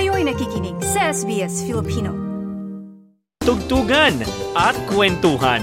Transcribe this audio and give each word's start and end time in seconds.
Kayo'y 0.00 0.24
nakikinig 0.24 0.80
sa 0.80 1.12
SBS 1.12 1.60
Filipino. 1.68 2.16
Tugtugan 3.44 4.16
at 4.56 4.72
kwentuhan. 4.88 5.60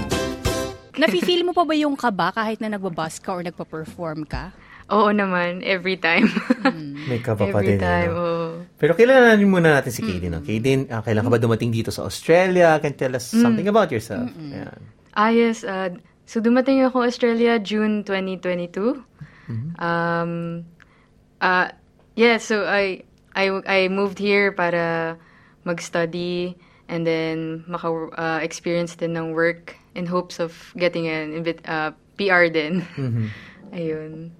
Nafe-feel 0.94 1.42
mo 1.42 1.50
pa 1.50 1.66
ba 1.66 1.74
yung 1.74 1.98
kaba 1.98 2.30
kahit 2.30 2.62
na 2.62 2.70
nagbabas 2.70 3.18
ka 3.18 3.34
or 3.34 3.42
nagpa-perform 3.42 4.30
ka? 4.30 4.54
Oo 4.94 5.10
naman, 5.10 5.66
every 5.66 5.98
time. 5.98 6.30
May 7.10 7.18
kaba 7.18 7.50
pa 7.50 7.58
every 7.58 7.82
din. 7.82 7.82
time, 7.82 8.14
ano? 8.14 8.22
oo. 8.22 8.46
Pero 8.78 8.94
kilalanin 8.94 9.50
muna 9.50 9.82
natin 9.82 9.90
si 9.90 10.06
Kaden. 10.06 10.30
No? 10.30 10.38
Kaden, 10.46 10.86
ah, 10.86 11.02
kailan 11.02 11.26
ka 11.26 11.34
ba 11.34 11.42
dumating 11.42 11.74
dito 11.74 11.90
sa 11.90 12.06
Australia? 12.06 12.78
Can 12.78 12.94
tell 12.94 13.18
us 13.18 13.34
something 13.34 13.66
about 13.66 13.90
yourself. 13.90 14.30
Ayan. 14.38 14.78
Ah, 15.18 15.34
yes. 15.34 15.66
Uh, 15.66 15.98
so, 16.30 16.38
dumating 16.38 16.78
ako 16.86 17.02
Australia 17.02 17.58
June 17.58 18.06
2022. 18.06 19.02
Um, 19.82 20.62
uh, 21.42 21.74
yeah, 22.14 22.38
so 22.38 22.62
I, 22.62 23.02
I, 23.38 23.46
I 23.62 23.80
moved 23.86 24.18
here 24.18 24.50
para 24.50 25.14
mag-study 25.62 26.58
and 26.90 27.06
then 27.06 27.62
maka-experience 27.70 28.98
din 28.98 29.14
ng 29.14 29.30
work 29.30 29.78
in 29.94 30.10
hopes 30.10 30.42
of 30.42 30.74
getting 30.74 31.06
an 31.06 31.30
invit- 31.38 31.62
uh, 31.70 31.94
PR 32.18 32.50
din. 32.50 32.82
Ayun. 33.76 34.34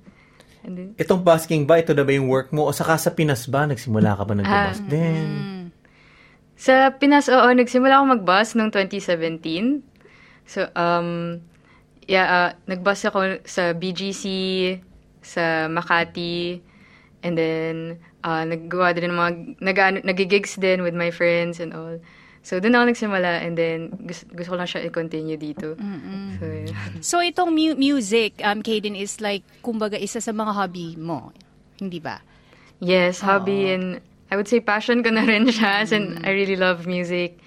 And 0.66 0.72
then, 0.74 0.88
Itong 0.98 1.22
busking 1.22 1.62
ba, 1.62 1.78
ito 1.78 1.94
na 1.94 2.02
ba 2.02 2.10
yung 2.10 2.26
work 2.26 2.50
mo? 2.50 2.66
O 2.66 2.74
saka 2.74 2.98
sa 2.98 3.14
Pinas 3.14 3.46
ba, 3.46 3.70
nagsimula 3.70 4.18
ka 4.18 4.26
ba 4.26 4.34
Ah, 4.34 4.38
nagbabas 4.42 4.80
din? 4.90 5.28
Sa 6.58 6.90
Pinas, 6.98 7.30
oo, 7.30 7.46
nagsimula 7.54 8.02
ako 8.02 8.04
mag-bus 8.18 8.58
noong 8.58 8.74
2017. 8.74 9.78
So, 10.42 10.66
um, 10.74 11.38
yeah, 12.10 12.26
uh, 12.26 12.50
nag-bus 12.66 13.06
ako 13.06 13.46
sa 13.46 13.76
BGC, 13.78 14.24
sa 15.22 15.70
Makati, 15.70 16.58
and 17.22 17.38
then, 17.38 18.02
uh, 18.28 18.44
naggawa 18.44 18.92
din 18.92 19.08
ng 19.08 19.16
mga, 19.16 19.32
nag, 19.64 19.78
nagigigs 20.04 20.60
din 20.60 20.84
with 20.84 20.92
my 20.92 21.08
friends 21.08 21.56
and 21.56 21.72
all. 21.72 21.96
So, 22.44 22.60
doon 22.60 22.76
ako 22.76 22.84
nagsimula, 22.92 23.44
and 23.44 23.56
then, 23.56 23.92
gusto, 24.04 24.24
gusto 24.32 24.50
ko 24.52 24.56
lang 24.56 24.68
siya 24.68 24.84
i-continue 24.84 25.36
dito. 25.36 25.76
So, 26.38 26.44
yeah. 26.44 26.92
So 27.00 27.16
itong 27.20 27.52
mu- 27.52 27.76
music, 27.76 28.40
um, 28.40 28.60
Kaden, 28.60 28.92
is 28.92 29.20
like, 29.20 29.44
kumbaga, 29.60 29.96
isa 29.96 30.20
sa 30.20 30.32
mga 30.32 30.52
hobby 30.52 30.96
mo. 30.96 31.32
Hindi 31.76 31.98
ba? 31.98 32.20
Yes, 32.78 33.20
hobby 33.20 33.74
and 33.74 33.98
I 34.30 34.36
would 34.36 34.46
say 34.46 34.60
passion 34.60 35.02
ko 35.02 35.10
na 35.10 35.24
rin 35.24 35.48
siya 35.48 35.82
as 35.82 35.90
in 35.90 36.20
I 36.22 36.30
really 36.30 36.54
love 36.54 36.86
music. 36.86 37.40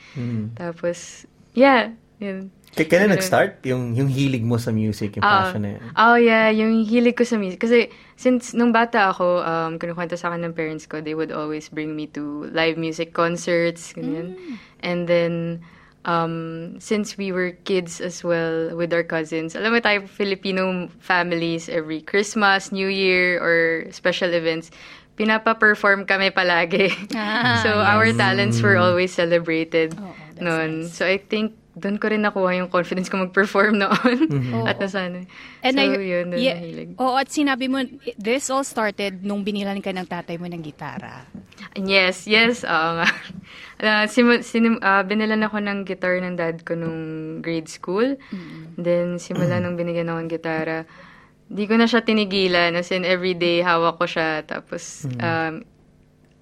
Tapos, 0.60 1.24
yeah, 1.54 1.94
yun. 2.20 2.52
K- 2.72 2.88
kailan 2.88 3.12
nag-start? 3.12 3.64
Yung, 3.68 3.96
yung 3.96 4.08
hilig 4.08 4.44
mo 4.44 4.56
sa 4.56 4.72
music, 4.72 5.18
yung 5.18 5.24
Ah, 5.24 5.48
passion 5.48 5.62
na 5.62 5.70
yan? 5.76 5.82
Oh, 5.94 6.16
yeah. 6.16 6.48
Yung 6.52 6.84
hilig 6.84 7.16
ko 7.16 7.24
sa 7.24 7.36
music. 7.36 7.60
Kasi, 7.60 7.92
since 8.22 8.54
nung 8.54 8.70
bata 8.70 9.10
ako, 9.10 9.42
um, 9.42 9.82
kinukwento 9.82 10.14
sa 10.14 10.30
akin 10.30 10.46
ng 10.46 10.54
parents 10.54 10.86
ko, 10.86 11.02
they 11.02 11.18
would 11.18 11.34
always 11.34 11.74
bring 11.74 11.98
me 11.98 12.06
to 12.14 12.46
live 12.54 12.78
music 12.78 13.18
concerts, 13.18 13.98
ganyan. 13.98 14.38
And 14.86 15.10
then, 15.10 15.66
um, 16.06 16.78
since 16.78 17.18
we 17.18 17.34
were 17.34 17.58
kids 17.66 17.98
as 17.98 18.22
well 18.22 18.78
with 18.78 18.94
our 18.94 19.02
cousins, 19.02 19.58
alam 19.58 19.74
mo 19.74 19.82
tayo, 19.82 20.06
Filipino 20.06 20.86
families, 21.02 21.66
every 21.66 22.06
Christmas, 22.06 22.70
New 22.70 22.94
Year, 22.94 23.42
or 23.42 23.90
special 23.90 24.30
events, 24.38 24.70
pinapa-perform 25.18 26.06
kami 26.06 26.30
palagi. 26.30 26.94
so, 27.66 27.82
our 27.82 28.14
talents 28.14 28.62
were 28.62 28.78
always 28.78 29.10
celebrated 29.10 29.98
that's 29.98 30.42
noon. 30.42 30.86
So, 30.94 31.10
I 31.10 31.18
think, 31.18 31.58
doon 31.82 31.98
ko 31.98 32.14
rin 32.14 32.22
nakuha 32.22 32.54
yung 32.62 32.70
confidence 32.70 33.10
ko 33.10 33.18
mag-perform 33.18 33.82
noon. 33.82 34.18
At 34.70 34.78
nasanay. 34.78 35.26
And 35.66 35.74
so, 35.74 35.82
I, 35.82 35.98
yun, 35.98 36.26
doon 36.30 36.40
yeah, 36.40 36.62
nahilig. 36.62 36.90
Oo, 37.02 37.18
at 37.18 37.34
sinabi 37.34 37.66
mo, 37.66 37.82
this 38.22 38.54
all 38.54 38.62
started 38.62 39.26
nung 39.26 39.42
binilan 39.42 39.82
ka 39.82 39.90
ng 39.90 40.06
tatay 40.06 40.38
mo 40.38 40.46
ng 40.46 40.62
gitara. 40.62 41.26
Yes, 41.74 42.30
yes. 42.30 42.62
Oo 42.62 42.90
nga. 43.02 43.10
Uh, 43.82 44.06
simu- 44.14 44.46
sinim- 44.46 44.82
ah, 44.86 45.02
binilan 45.02 45.42
ako 45.42 45.58
ng 45.58 45.80
guitar 45.90 46.22
ng 46.22 46.38
dad 46.38 46.62
ko 46.62 46.78
nung 46.78 47.00
grade 47.42 47.68
school. 47.68 48.14
Then, 48.78 49.18
simula 49.18 49.58
nung 49.58 49.74
binigyan 49.74 50.14
ako 50.14 50.20
ng 50.22 50.32
gitara, 50.32 50.78
di 51.50 51.66
ko 51.66 51.76
na 51.76 51.90
siya 51.90 52.06
tinigilan. 52.06 52.78
As 52.78 52.94
in, 52.94 53.04
everyday 53.04 53.66
hawak 53.66 53.98
ko 53.98 54.06
siya. 54.06 54.46
Tapos, 54.46 55.10
um, 55.18 55.66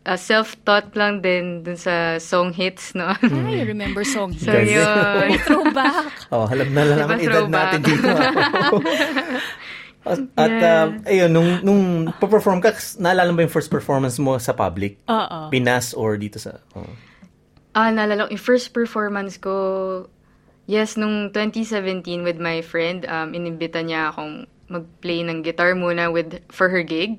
ah, 0.09 0.17
self-taught 0.17 0.97
lang 0.97 1.21
din 1.21 1.61
dun 1.61 1.77
sa 1.77 2.17
song 2.17 2.49
hits, 2.49 2.97
no? 2.97 3.13
I 3.21 3.61
remember 3.61 4.01
song 4.01 4.33
so, 4.33 4.49
hits. 4.49 4.73
yun. 4.73 5.37
Throwback. 5.45 6.09
Oh, 6.33 6.49
alam 6.49 6.69
na 6.73 6.83
lang 6.85 7.09
ang 7.09 7.21
edad 7.21 7.49
natin 7.49 7.81
dito. 7.81 8.09
at, 10.09 10.19
at 10.37 10.55
um, 10.61 10.87
ayun, 11.09 11.29
nung, 11.29 11.49
nung 11.65 11.83
perform 12.17 12.61
ka, 12.61 12.73
naalala 12.97 13.33
mo 13.33 13.41
yung 13.41 13.53
first 13.53 13.69
performance 13.69 14.17
mo 14.21 14.37
sa 14.37 14.53
public? 14.53 14.97
Oo. 15.09 15.49
Pinas 15.53 15.93
or 15.93 16.17
dito 16.17 16.37
sa... 16.37 16.61
Oh. 16.77 16.89
Ah, 17.73 17.93
naalala 17.93 18.29
ko, 18.29 18.33
yung 18.33 18.45
first 18.45 18.73
performance 18.73 19.37
ko, 19.37 20.05
yes, 20.65 20.97
nung 20.97 21.33
2017 21.33 22.25
with 22.25 22.37
my 22.37 22.61
friend, 22.61 23.05
um, 23.09 23.33
inimbita 23.33 23.81
niya 23.81 24.13
akong 24.13 24.45
mag-play 24.69 25.25
ng 25.25 25.41
guitar 25.41 25.73
muna 25.73 26.13
with 26.13 26.45
for 26.53 26.69
her 26.69 26.85
gig. 26.85 27.17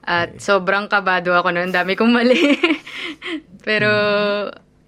At 0.00 0.38
sobrang 0.38 0.86
kabado 0.86 1.30
ako 1.30 1.50
noon, 1.50 1.70
dami 1.70 1.94
kong 1.94 2.10
mali. 2.10 2.36
pero 3.68 3.90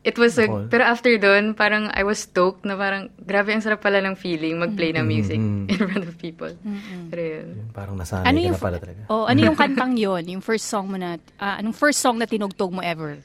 it 0.02 0.16
was 0.16 0.34
a, 0.34 0.48
Ako. 0.48 0.66
pero 0.66 0.82
after 0.82 1.14
doon, 1.14 1.54
parang 1.54 1.86
I 1.92 2.02
was 2.02 2.24
stoked 2.24 2.64
na 2.64 2.74
parang 2.74 3.06
grabe 3.16 3.52
ang 3.52 3.62
sarap 3.62 3.78
pala 3.78 4.00
ng 4.00 4.16
feeling 4.16 4.58
mag-play 4.58 4.90
ng 4.90 5.06
music 5.06 5.38
in 5.70 5.78
front 5.78 6.02
of 6.02 6.16
people. 6.16 6.50
Pero 7.06 7.20
yun. 7.22 7.70
Parang 7.70 7.94
nasanay 7.94 8.24
Ano 8.24 8.36
ka 8.36 8.46
yung, 8.48 8.56
na 8.56 8.64
pala 8.64 8.76
talaga. 8.80 9.00
oh, 9.06 9.24
ano 9.28 9.38
yung 9.38 9.58
kantang 9.62 9.94
yon 9.94 10.24
Yung 10.26 10.42
first 10.42 10.66
song 10.66 10.88
mo 10.88 10.96
na, 10.96 11.20
ah, 11.36 11.60
anong 11.60 11.76
first 11.76 12.00
song 12.00 12.16
na 12.16 12.26
tinugtog 12.26 12.72
mo 12.72 12.80
ever? 12.80 13.20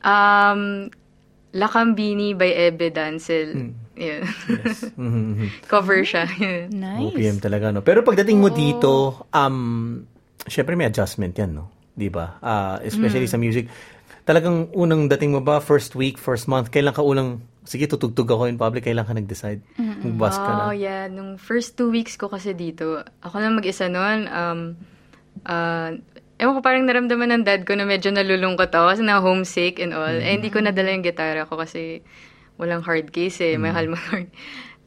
Um, 0.00 0.92
Lakambini 1.50 2.34
by 2.34 2.50
Ebe 2.68 2.90
Dancel. 2.90 3.70
Yun. 3.94 4.22
Mhm. 4.94 5.64
Cover 5.64 6.02
siya. 6.02 6.26
Nice. 6.66 7.14
OPM 7.14 7.38
talaga, 7.38 7.70
no? 7.70 7.78
Pero 7.78 8.02
pagdating 8.02 8.36
mo 8.36 8.50
dito, 8.50 9.22
um, 9.30 10.02
syempre 10.48 10.76
may 10.76 10.88
adjustment 10.88 11.34
yan, 11.36 11.56
no? 11.56 11.70
Di 11.94 12.10
ba? 12.10 12.38
Ah, 12.42 12.76
especially 12.82 13.30
sa 13.30 13.38
music. 13.38 13.70
Talagang 14.24 14.72
unang 14.72 15.06
dating 15.06 15.36
mo 15.36 15.40
ba, 15.44 15.60
first 15.60 15.94
week, 15.94 16.16
first 16.16 16.48
month, 16.48 16.72
kailan 16.72 16.96
ka 16.96 17.04
unang, 17.04 17.44
sige, 17.68 17.84
tutugtog 17.84 18.32
ako 18.32 18.48
in 18.48 18.56
public, 18.56 18.88
kailan 18.88 19.04
ka 19.04 19.12
nag-decide? 19.12 19.60
Mag-bus 19.78 20.36
ka 20.40 20.50
na? 20.50 20.62
Oh, 20.68 20.74
yeah. 20.74 21.06
Nung 21.12 21.36
first 21.36 21.76
two 21.76 21.92
weeks 21.92 22.16
ko 22.16 22.32
kasi 22.32 22.56
dito, 22.56 23.04
ako 23.20 23.36
lang 23.38 23.54
mag-isa 23.60 23.86
noon. 23.86 24.26
Um, 24.32 24.60
uh, 25.44 26.00
ewan 26.40 26.54
ko, 26.58 26.60
parang 26.64 26.88
naramdaman 26.88 27.30
ng 27.36 27.44
dad 27.44 27.62
ko 27.68 27.76
na 27.76 27.84
medyo 27.84 28.10
nalulungkot 28.10 28.72
ako 28.72 28.96
kasi 28.96 29.02
na 29.04 29.20
homesick 29.20 29.76
and 29.78 29.92
all. 29.92 30.08
Eh, 30.08 30.34
hindi 30.34 30.48
ko 30.48 30.58
nadala 30.64 30.96
yung 30.96 31.04
gitara 31.04 31.46
ko 31.46 31.60
kasi 31.60 32.02
walang 32.56 32.82
hard 32.82 33.12
case 33.12 33.38
eh. 33.44 33.54
Mahal 33.60 33.92
mo 33.92 33.98
hard. 34.10 34.32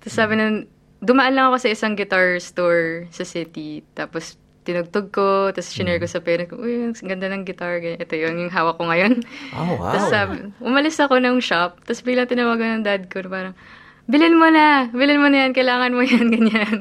Tapos 0.02 0.16
sabi 0.18 0.34
na, 0.36 0.66
dumaan 1.00 1.38
lang 1.38 1.54
ako 1.54 1.62
sa 1.62 1.70
isang 1.72 1.94
guitar 1.94 2.42
store 2.42 3.06
sa 3.14 3.24
city. 3.24 3.86
Tapos 3.94 4.36
tinugtog 4.68 5.08
ko, 5.10 5.28
tapos 5.50 5.72
shinare 5.72 5.98
ko 5.98 6.06
sa 6.06 6.20
parents 6.20 6.52
ko, 6.52 6.60
uy, 6.60 6.84
ang 6.84 7.00
ganda 7.00 7.32
ng 7.32 7.48
guitar. 7.48 7.80
Ganyan. 7.80 8.04
Ito 8.04 8.14
yun, 8.14 8.36
yung 8.38 8.52
hawak 8.52 8.76
ko 8.76 8.84
ngayon. 8.84 9.24
Oh, 9.56 9.80
wow. 9.80 9.96
Tapos 9.96 10.12
sabi, 10.12 10.36
umalis 10.60 11.00
ako 11.00 11.16
ng 11.18 11.40
shop, 11.40 11.80
tapos 11.82 12.04
bigla 12.04 12.28
tinawagan 12.28 12.82
ng 12.82 12.86
dad 12.86 13.08
ko, 13.08 13.24
parang, 13.24 13.56
bilhin 14.08 14.36
mo 14.36 14.48
na, 14.48 14.88
bilhin 14.88 15.20
mo 15.20 15.28
na 15.28 15.44
yan, 15.44 15.52
kailangan 15.52 15.92
mo 15.92 16.00
yan, 16.00 16.28
ganyan. 16.36 16.76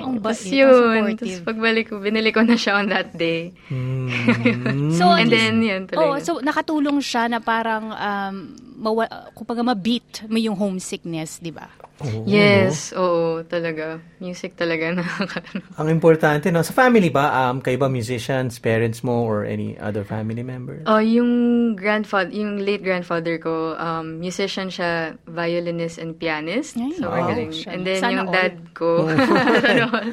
Ang 0.00 0.20
Tapos 0.20 0.40
bait, 0.40 0.60
ang 0.60 0.72
yun, 0.98 1.16
tapos 1.16 1.40
pagbalik 1.42 1.88
ko, 1.88 2.00
binili 2.00 2.28
ko 2.30 2.40
na 2.40 2.56
siya 2.56 2.76
on 2.76 2.88
that 2.88 3.12
day. 3.12 3.52
Mm. 3.68 4.08
So, 4.98 5.12
And 5.12 5.28
least- 5.28 5.32
then, 5.32 5.54
yun, 5.60 5.82
tuloy 5.86 6.00
Oh, 6.02 6.16
na. 6.16 6.20
so 6.20 6.40
nakatulong 6.40 7.00
siya 7.00 7.28
na 7.28 7.40
parang 7.40 7.92
um, 7.92 8.36
mawa, 8.76 9.08
kumbaga 9.32 9.64
ma-beat 9.64 10.28
mo 10.28 10.36
yung 10.36 10.54
homesickness, 10.54 11.40
di 11.40 11.48
ba? 11.48 11.66
Oo, 12.04 12.28
yes, 12.28 12.92
oo, 12.92 13.40
talaga. 13.48 13.96
Music 14.20 14.52
talaga 14.52 14.92
nakaka- 15.00 15.48
Ang 15.80 15.88
importante, 15.88 16.52
no? 16.52 16.60
Sa 16.60 16.76
family 16.76 17.08
ba, 17.08 17.48
um, 17.48 17.64
kayo 17.64 17.80
ba 17.80 17.88
musicians, 17.88 18.60
parents 18.60 19.00
mo, 19.00 19.24
or 19.24 19.48
any 19.48 19.80
other 19.80 20.04
family 20.04 20.44
members? 20.44 20.84
Oh, 20.84 21.00
yung 21.00 21.72
grandfather, 21.72 22.28
yung 22.36 22.60
late 22.60 22.84
grandfather 22.84 23.40
ko, 23.40 23.80
um, 23.80 24.20
musician 24.20 24.68
siya, 24.68 25.16
violinist 25.24 25.96
and 25.96 26.20
pianist. 26.20 26.76
Ay, 26.76 26.92
so, 27.00 27.08
wow. 27.08 27.24
magaling. 27.24 27.50
Siya. 27.50 27.72
And 27.72 27.80
then, 27.88 28.00
Sana 28.04 28.12
yung 28.12 28.28
all. 28.28 28.36
dad 28.36 28.54
ko, 28.76 28.88
sana 29.08 29.84
all. 29.88 30.08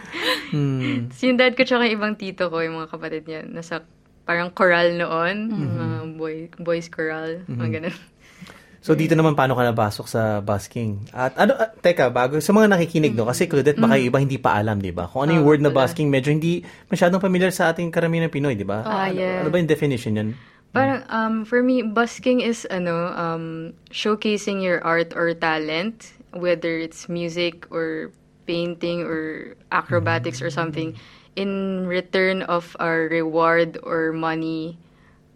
Hmm. 0.55 1.11
So, 1.11 1.27
yung 1.27 1.35
dad 1.35 1.59
ko 1.59 1.67
tsaka 1.67 1.83
yung 1.91 1.99
ibang 1.99 2.15
tito 2.15 2.47
ko, 2.47 2.63
yung 2.63 2.79
mga 2.79 2.89
kapatid 2.95 3.27
niya, 3.27 3.43
nasa 3.43 3.83
parang 4.23 4.55
choral 4.55 4.95
noon, 4.95 5.51
mga 5.51 5.85
boy, 6.15 6.47
boys 6.55 6.87
choral, 6.87 7.43
mga 7.43 7.69
ganun. 7.75 7.97
So, 8.83 8.99
dito 8.99 9.15
naman, 9.15 9.31
paano 9.31 9.55
ka 9.55 9.63
napasok 9.63 10.11
sa 10.11 10.43
busking? 10.43 11.07
At 11.15 11.39
ano, 11.39 11.55
ah, 11.55 11.71
teka, 11.71 12.11
bago, 12.11 12.43
sa 12.43 12.51
mga 12.51 12.67
nakikinig, 12.67 13.15
no? 13.15 13.23
Kasi 13.23 13.47
Claudette, 13.47 13.79
baka 13.79 13.95
yung 13.95 14.11
iba 14.11 14.19
hindi 14.19 14.35
pa 14.35 14.59
alam, 14.59 14.83
di 14.83 14.91
ba? 14.91 15.07
Kung 15.07 15.23
ano 15.23 15.39
yung 15.39 15.47
Oo, 15.47 15.55
word 15.55 15.63
na 15.63 15.71
wala. 15.71 15.87
busking, 15.87 16.11
medyo 16.11 16.35
hindi 16.35 16.67
masyadong 16.91 17.23
familiar 17.23 17.55
sa 17.55 17.71
ating 17.71 17.87
karamihan 17.95 18.27
ng 18.27 18.35
Pinoy, 18.35 18.59
di 18.59 18.67
ba? 18.67 18.83
Ah, 18.83 19.07
ano, 19.07 19.15
yeah. 19.15 19.39
ano 19.39 19.47
ba 19.47 19.55
yung 19.55 19.71
definition 19.71 20.19
yan? 20.19 20.29
Parang, 20.75 20.99
um, 21.07 21.47
for 21.47 21.63
me, 21.63 21.79
busking 21.79 22.43
is, 22.43 22.67
ano, 22.67 23.15
um, 23.15 23.71
showcasing 23.87 24.59
your 24.59 24.83
art 24.83 25.15
or 25.15 25.31
talent, 25.31 26.11
whether 26.35 26.75
it's 26.75 27.07
music 27.07 27.63
or 27.71 28.11
painting 28.43 29.07
or 29.07 29.55
acrobatics 29.71 30.43
or 30.43 30.51
something, 30.51 30.91
in 31.39 31.87
return 31.87 32.43
of 32.51 32.75
a 32.83 33.07
reward 33.07 33.79
or 33.79 34.11
money 34.11 34.75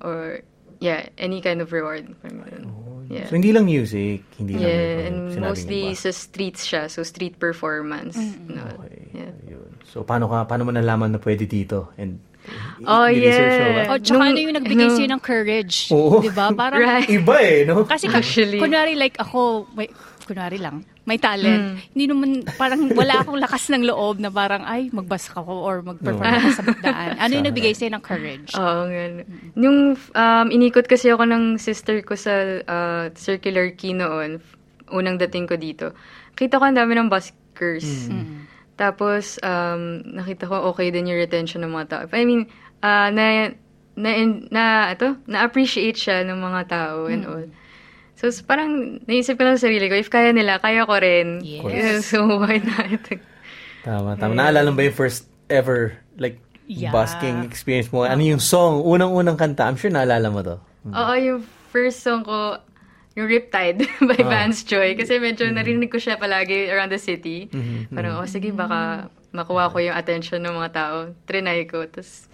or 0.04 0.44
yeah, 0.80 1.10
any 1.18 1.42
kind 1.42 1.62
of 1.62 1.72
reward. 1.72 2.06
Parang. 2.22 2.77
Yeah. 3.08 3.26
So, 3.26 3.36
hindi 3.36 3.52
lang 3.52 3.64
music, 3.64 4.28
hindi 4.36 4.56
lang 4.56 4.64
Yeah, 4.64 4.76
yung 4.76 5.02
and 5.02 5.18
sinabing 5.32 5.44
mostly 5.48 5.82
sa 5.96 6.12
streets 6.12 6.62
siya, 6.64 6.88
so 6.88 7.02
street 7.02 7.40
performance. 7.40 8.20
No. 8.46 8.64
Okay, 8.82 9.08
Yeah. 9.14 9.32
ayun. 9.48 9.72
So, 9.84 10.04
paano 10.04 10.28
ka, 10.28 10.44
paano 10.44 10.64
mo 10.64 10.72
nalaman 10.72 11.12
na 11.12 11.20
pwede 11.20 11.44
dito? 11.44 11.92
And, 11.96 12.20
Oh, 12.88 13.08
yeah. 13.08 13.92
O, 13.92 14.00
tsaka 14.00 14.16
Nung- 14.16 14.24
ano 14.24 14.40
yung 14.40 14.56
nagbigay 14.56 14.88
nung- 14.88 14.96
sa'yo 14.96 15.10
ng 15.12 15.20
courage? 15.20 15.92
Oo. 15.92 16.24
Di 16.24 16.32
ba? 16.32 16.48
Parang, 16.52 16.80
Right. 17.04 17.10
Iba 17.12 17.36
eh, 17.44 17.68
no? 17.68 17.84
kasi 17.84 18.08
ka- 18.08 18.24
Actually. 18.24 18.56
kunwari 18.56 18.96
like 18.96 19.20
ako, 19.20 19.68
may, 19.76 19.92
kunwari 20.24 20.56
lang, 20.56 20.88
may 21.08 21.16
talent. 21.16 21.80
Hindi 21.96 22.06
naman, 22.12 22.44
parang 22.60 22.92
wala 22.92 23.24
akong 23.24 23.40
lakas 23.40 23.72
ng 23.72 23.88
loob 23.88 24.20
na 24.20 24.28
parang, 24.28 24.68
ay, 24.68 24.92
magbas 24.92 25.32
ka 25.32 25.40
ko 25.40 25.64
or 25.64 25.80
mag-perform 25.80 26.28
ako 26.28 26.50
sa 26.52 26.64
daan. 26.84 27.16
Ano 27.16 27.32
yung 27.32 27.48
nagbigay 27.48 27.72
sa'yo 27.72 27.96
ng 27.96 28.04
courage? 28.04 28.52
Oo, 28.60 28.92
nga. 28.92 29.24
Yung 29.56 29.96
um, 29.96 30.48
inikot 30.52 30.84
kasi 30.84 31.08
ako 31.08 31.24
ng 31.24 31.56
sister 31.64 32.04
ko 32.04 32.20
sa 32.20 32.60
uh, 32.68 33.08
Circular 33.16 33.72
Quay 33.72 33.96
noon, 33.96 34.44
unang 34.92 35.16
dating 35.16 35.48
ko 35.48 35.56
dito, 35.56 35.96
kita 36.36 36.60
ko 36.60 36.68
ang 36.68 36.76
dami 36.76 36.92
ng 37.00 37.08
buskers. 37.08 38.12
Tapos, 38.76 39.40
um, 39.48 40.04
nakita 40.04 40.44
ko 40.52 40.76
okay 40.76 40.92
din 40.92 41.08
yung 41.08 41.24
retention 41.24 41.64
ng 41.64 41.72
mga 41.72 41.88
tao. 41.88 42.04
I 42.12 42.28
mean, 42.28 42.52
uh, 42.84 43.10
na, 43.16 43.56
na, 43.96 44.10
na, 44.52 44.64
ito, 44.92 45.16
na-appreciate 45.24 45.96
siya 45.96 46.28
ng 46.28 46.36
mga 46.36 46.62
tao 46.68 47.08
and 47.08 47.24
all. 47.24 47.48
So, 48.18 48.28
s- 48.28 48.42
parang 48.42 48.98
naisip 49.06 49.38
ko 49.38 49.46
lang 49.46 49.56
sa 49.56 49.70
sarili 49.70 49.86
ko, 49.86 49.96
if 49.96 50.10
kaya 50.10 50.34
nila, 50.34 50.58
kaya 50.58 50.84
ko 50.84 50.98
rin. 50.98 51.40
Yes. 51.40 52.10
So, 52.10 52.26
why 52.42 52.58
not? 52.58 53.06
Tama, 53.86 54.18
tama. 54.18 54.34
Naalala 54.34 54.74
mo 54.74 54.76
ba 54.76 54.84
yung 54.84 54.98
first 54.98 55.30
ever, 55.48 55.96
like, 56.18 56.42
Yeah. 56.66 56.92
busking 56.92 57.48
experience 57.48 57.88
mo? 57.88 58.04
Ano 58.04 58.20
yung 58.20 58.44
song? 58.44 58.84
Unang-unang 58.84 59.40
kanta? 59.40 59.64
I'm 59.64 59.80
sure 59.80 59.88
naalala 59.88 60.28
mo 60.28 60.44
to. 60.44 60.60
Oo, 60.84 61.14
yung 61.16 61.40
first 61.72 62.04
song 62.04 62.28
ko, 62.28 62.60
yung 63.16 63.24
Riptide 63.26 63.88
by 64.10 64.20
Vance 64.20 64.62
Joy. 64.62 64.94
Kasi 64.94 65.16
medyo 65.16 65.48
narinig 65.48 65.88
ko 65.88 65.96
siya 65.96 66.20
palagi 66.20 66.68
around 66.68 66.92
the 66.92 67.00
city. 67.00 67.48
Parang, 67.88 68.20
oh, 68.20 68.28
sige, 68.28 68.52
baka 68.52 69.08
makuha 69.30 69.68
ko 69.68 69.78
yung 69.78 69.94
attention 69.94 70.40
ng 70.40 70.54
mga 70.54 70.72
tao. 70.72 70.96
Trinay 71.24 71.66
ko. 71.66 71.84
Tapos, 71.84 72.28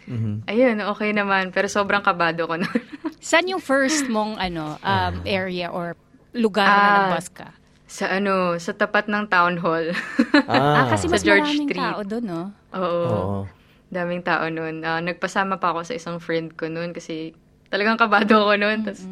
ayun, 0.45 0.77
okay 0.83 1.09
naman. 1.09 1.49
Pero 1.49 1.65
sobrang 1.65 1.99
kabado 1.99 2.45
ko 2.45 2.55
nun. 2.55 2.79
Saan 3.19 3.45
yung 3.45 3.59
first 3.59 4.05
mong 4.05 4.35
ano 4.35 4.75
um, 4.77 5.13
area 5.23 5.67
or 5.67 5.95
lugar 6.31 6.63
na 6.63 6.73
Ah. 6.73 6.95
nagbas 7.09 7.29
ka? 7.29 7.49
sa 7.85 8.09
ano, 8.09 8.57
sa 8.57 8.73
tapat 8.73 9.05
ng 9.05 9.27
town 9.27 9.53
hall. 9.55 9.85
Ah, 10.49 10.81
Ah, 10.81 10.85
kasi 10.89 11.05
Sa 11.05 11.13
mas 11.13 11.21
George 11.21 11.45
maraming 11.45 11.69
Street. 11.69 11.77
tao 11.79 11.99
doon, 12.01 12.23
no? 12.25 12.41
Oo. 12.73 13.05
Oo. 13.05 13.39
Daming 13.87 14.21
tao 14.21 14.49
nun. 14.49 14.81
Ah, 14.81 14.97
nagpasama 14.97 15.55
pa 15.55 15.69
ako 15.69 15.85
sa 15.85 15.93
isang 15.93 16.17
friend 16.17 16.53
ko 16.53 16.65
nun 16.65 16.89
kasi 16.89 17.37
talagang 17.69 17.93
kabado 17.95 18.33
ako 18.39 18.53
nun. 18.55 18.81
Tapos, 18.81 19.05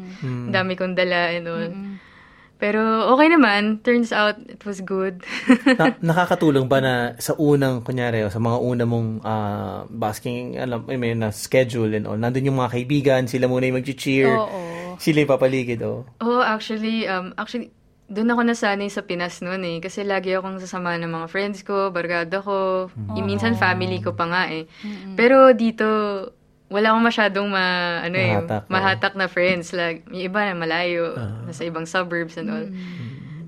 dami 0.48 0.74
kong 0.74 0.92
dala 0.92 1.30
and 1.30 1.46
all. 1.46 1.70
Pero 2.62 3.10
okay 3.10 3.26
naman. 3.26 3.82
Turns 3.82 4.14
out, 4.14 4.38
it 4.46 4.62
was 4.62 4.78
good. 4.86 5.26
Na- 5.82 5.98
nakakatulong 5.98 6.70
ba 6.70 6.78
na 6.78 7.18
sa 7.18 7.34
unang, 7.34 7.82
kunyari, 7.82 8.22
o 8.22 8.30
sa 8.30 8.38
mga 8.38 8.58
una 8.62 8.84
mong 8.86 9.08
ah, 9.26 9.82
basking, 9.90 10.62
alam, 10.62 10.86
I 10.86 10.94
mean, 10.94 11.26
na 11.26 11.34
schedule 11.34 11.90
and 11.90 12.06
all, 12.06 12.14
nandun 12.14 12.46
yung 12.46 12.62
mga 12.62 12.78
kaibigan, 12.78 13.26
sila 13.26 13.50
muna 13.50 13.66
yung 13.66 13.82
mag-cheer, 13.82 14.30
Oo. 14.30 14.94
sila 15.02 15.26
yung 15.26 15.32
papaligid, 15.34 15.82
oh. 15.82 16.06
oh, 16.22 16.38
actually, 16.38 17.10
um, 17.10 17.34
actually, 17.34 17.74
doon 18.06 18.30
ako 18.30 18.40
nasanay 18.46 18.86
sa 18.92 19.02
Pinas 19.02 19.40
noon 19.42 19.64
eh. 19.64 19.76
Kasi 19.80 20.04
lagi 20.06 20.36
akong 20.36 20.60
sasama 20.60 20.94
ng 21.00 21.08
mga 21.08 21.26
friends 21.32 21.64
ko, 21.64 21.88
barkada 21.90 22.44
ko, 22.44 22.86
yung 23.16 23.26
minsan 23.26 23.56
family 23.56 24.04
ko 24.04 24.12
pa 24.12 24.28
nga 24.28 24.42
eh. 24.52 24.68
Pero 25.16 25.56
dito, 25.56 25.88
wala 26.72 26.90
akong 26.90 27.04
masyadong 27.04 27.46
ma, 27.46 27.64
ano 28.00 28.16
eh, 28.16 28.32
Mahatak, 28.34 28.62
oo. 28.62 28.72
mahatak 28.72 29.12
na 29.14 29.26
friends. 29.26 29.70
Like, 29.70 30.08
yung 30.08 30.24
iba 30.26 30.40
na 30.42 30.56
malayo, 30.56 31.12
nasa 31.44 31.62
ibang 31.62 31.84
suburbs 31.84 32.34
and 32.34 32.48
all. 32.48 32.66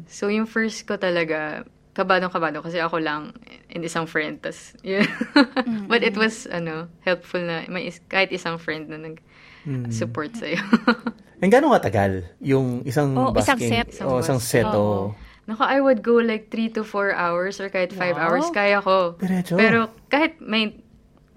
So, 0.06 0.29
yung 0.29 0.44
first 0.44 0.85
ko 0.85 0.94
talaga, 0.94 1.65
kabadong-kabado 1.93 2.61
kasi 2.61 2.76
ako 2.79 2.99
lang 2.99 3.32
and 3.67 3.81
isang 3.81 4.05
friend. 4.05 4.38
Tas, 4.38 4.76
yun. 4.82 5.06
But 5.91 6.03
it 6.03 6.15
was, 6.15 6.44
ano, 6.44 6.93
helpful 7.00 7.41
na 7.41 7.65
may 7.67 7.88
is- 7.88 8.05
kahit 8.05 8.29
isang 8.29 8.59
friend 8.59 8.87
na 8.87 8.99
nag-support 8.99 10.35
sa'yo. 10.35 10.61
And 11.43 11.50
gano'ng 11.50 11.75
katagal 11.75 12.31
yung 12.38 12.85
isang 12.85 13.12
Oh, 13.15 13.32
isang 13.32 13.59
basking? 13.59 13.70
set. 13.70 13.88
Oh, 14.00 14.19
isang 14.19 14.38
set, 14.38 14.65
oh. 14.67 15.12
Naku, 15.44 15.61
I 15.61 15.77
would 15.77 16.00
go 16.00 16.17
like 16.19 16.49
3 16.49 16.73
to 16.73 16.82
4 16.82 17.12
hours 17.12 17.61
or 17.61 17.69
kahit 17.69 17.93
5 17.93 18.00
Wow. 18.17 18.17
hours, 18.19 18.47
kaya 18.49 18.81
ko. 18.81 19.19
Diretso. 19.20 19.55
Pero 19.55 19.79
kahit 20.09 20.41
may 20.41 20.81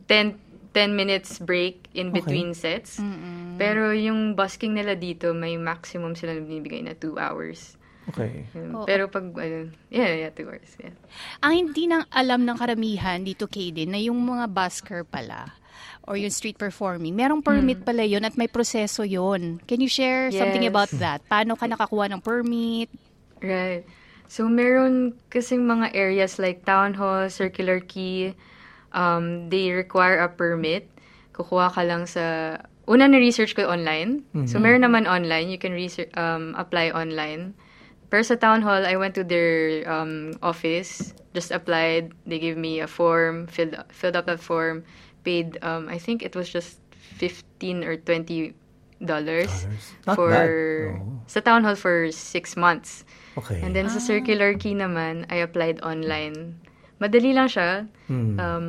10, 0.08 0.47
10 0.74 0.94
minutes 0.94 1.40
break 1.40 1.88
in 1.94 2.12
between 2.12 2.54
sets. 2.54 3.00
Pero 3.56 3.92
yung 3.92 4.34
busking 4.34 4.74
nila 4.74 4.94
dito, 4.94 5.32
may 5.32 5.56
maximum 5.56 6.14
sila 6.14 6.34
na 6.34 6.42
binibigay 6.42 6.82
na 6.82 6.94
2 6.94 7.18
hours. 7.18 7.76
Okay. 8.08 8.48
Yun. 8.56 8.88
Pero 8.88 9.12
pag, 9.12 9.28
ano, 9.28 9.68
yeah, 9.92 10.16
yeah, 10.16 10.32
2 10.32 10.48
hours. 10.48 10.72
Yeah. 10.80 10.96
Ang 11.44 11.54
hindi 11.68 11.92
nang 11.92 12.08
alam 12.08 12.48
ng 12.48 12.56
karamihan 12.56 13.20
dito, 13.20 13.52
Kaden, 13.52 13.92
na 13.92 14.00
yung 14.00 14.16
mga 14.18 14.48
busker 14.48 15.04
pala 15.04 15.52
or 16.08 16.16
yung 16.16 16.32
street 16.32 16.56
performing, 16.56 17.12
merong 17.12 17.44
permit 17.44 17.84
pala 17.84 18.08
yun 18.08 18.24
at 18.24 18.40
may 18.40 18.48
proseso 18.48 19.04
yun. 19.04 19.60
Can 19.68 19.84
you 19.84 19.92
share 19.92 20.32
something 20.32 20.64
Yes. 20.64 20.72
about 20.72 20.92
that? 21.04 21.20
Paano 21.28 21.60
ka 21.60 21.68
nakakuha 21.68 22.08
ng 22.16 22.24
permit? 22.24 22.88
Right. 23.44 23.84
So, 24.28 24.48
meron 24.48 25.16
kasing 25.28 25.68
mga 25.68 25.92
areas 25.92 26.40
like 26.40 26.64
Town 26.64 26.96
Hall, 26.96 27.28
Circular 27.28 27.80
Quay, 27.80 28.36
um, 28.94 29.50
they 29.50 29.72
require 29.72 30.20
a 30.20 30.30
permit. 30.30 30.90
Kukuha 31.34 31.74
ka 31.74 31.82
lang 31.84 32.06
sa... 32.06 32.58
Una 32.88 33.08
na-research 33.08 33.52
ko 33.52 33.68
online. 33.68 34.24
So, 34.48 34.64
meron 34.64 34.88
naman 34.88 35.12
online. 35.12 35.52
You 35.52 35.60
can 35.60 35.76
research, 35.76 36.08
um, 36.16 36.56
apply 36.56 36.96
online. 36.96 37.52
Pero 38.08 38.24
sa 38.24 38.40
Town 38.40 38.64
Hall, 38.64 38.88
I 38.88 38.96
went 38.96 39.12
to 39.20 39.28
their 39.28 39.84
um, 39.92 40.32
office, 40.40 41.12
just 41.36 41.52
applied. 41.52 42.16
They 42.24 42.40
gave 42.40 42.56
me 42.56 42.80
a 42.80 42.88
form, 42.88 43.48
filled, 43.52 43.76
filled 43.92 44.16
up 44.16 44.32
that 44.32 44.40
form, 44.40 44.88
paid, 45.28 45.60
um, 45.62 45.92
I 45.92 46.00
think 46.00 46.24
it 46.24 46.32
was 46.32 46.48
just 46.48 46.80
15 47.20 47.84
or 47.84 47.98
20 47.98 48.56
dollars 48.98 49.68
for 50.18 50.34
bad. 50.34 50.50
Oo. 50.50 51.22
sa 51.30 51.40
town 51.42 51.62
hall 51.62 51.78
for 51.78 52.10
six 52.10 52.58
months. 52.58 53.06
Okay. 53.38 53.62
And 53.62 53.78
then 53.78 53.90
sa 53.90 54.02
circular 54.02 54.58
key 54.58 54.74
naman, 54.74 55.30
I 55.30 55.46
applied 55.46 55.82
online. 55.86 56.58
Madali 56.98 57.32
lang 57.34 57.48
siya. 57.48 57.86
Hmm. 58.10 58.36
Um, 58.40 58.68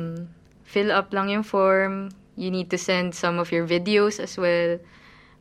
fill 0.63 0.93
up 0.93 1.09
lang 1.13 1.29
yung 1.29 1.43
form. 1.43 2.13
You 2.39 2.51
need 2.53 2.69
to 2.71 2.77
send 2.77 3.13
some 3.13 3.41
of 3.41 3.51
your 3.51 3.65
videos 3.65 4.21
as 4.21 4.37
well. 4.37 4.79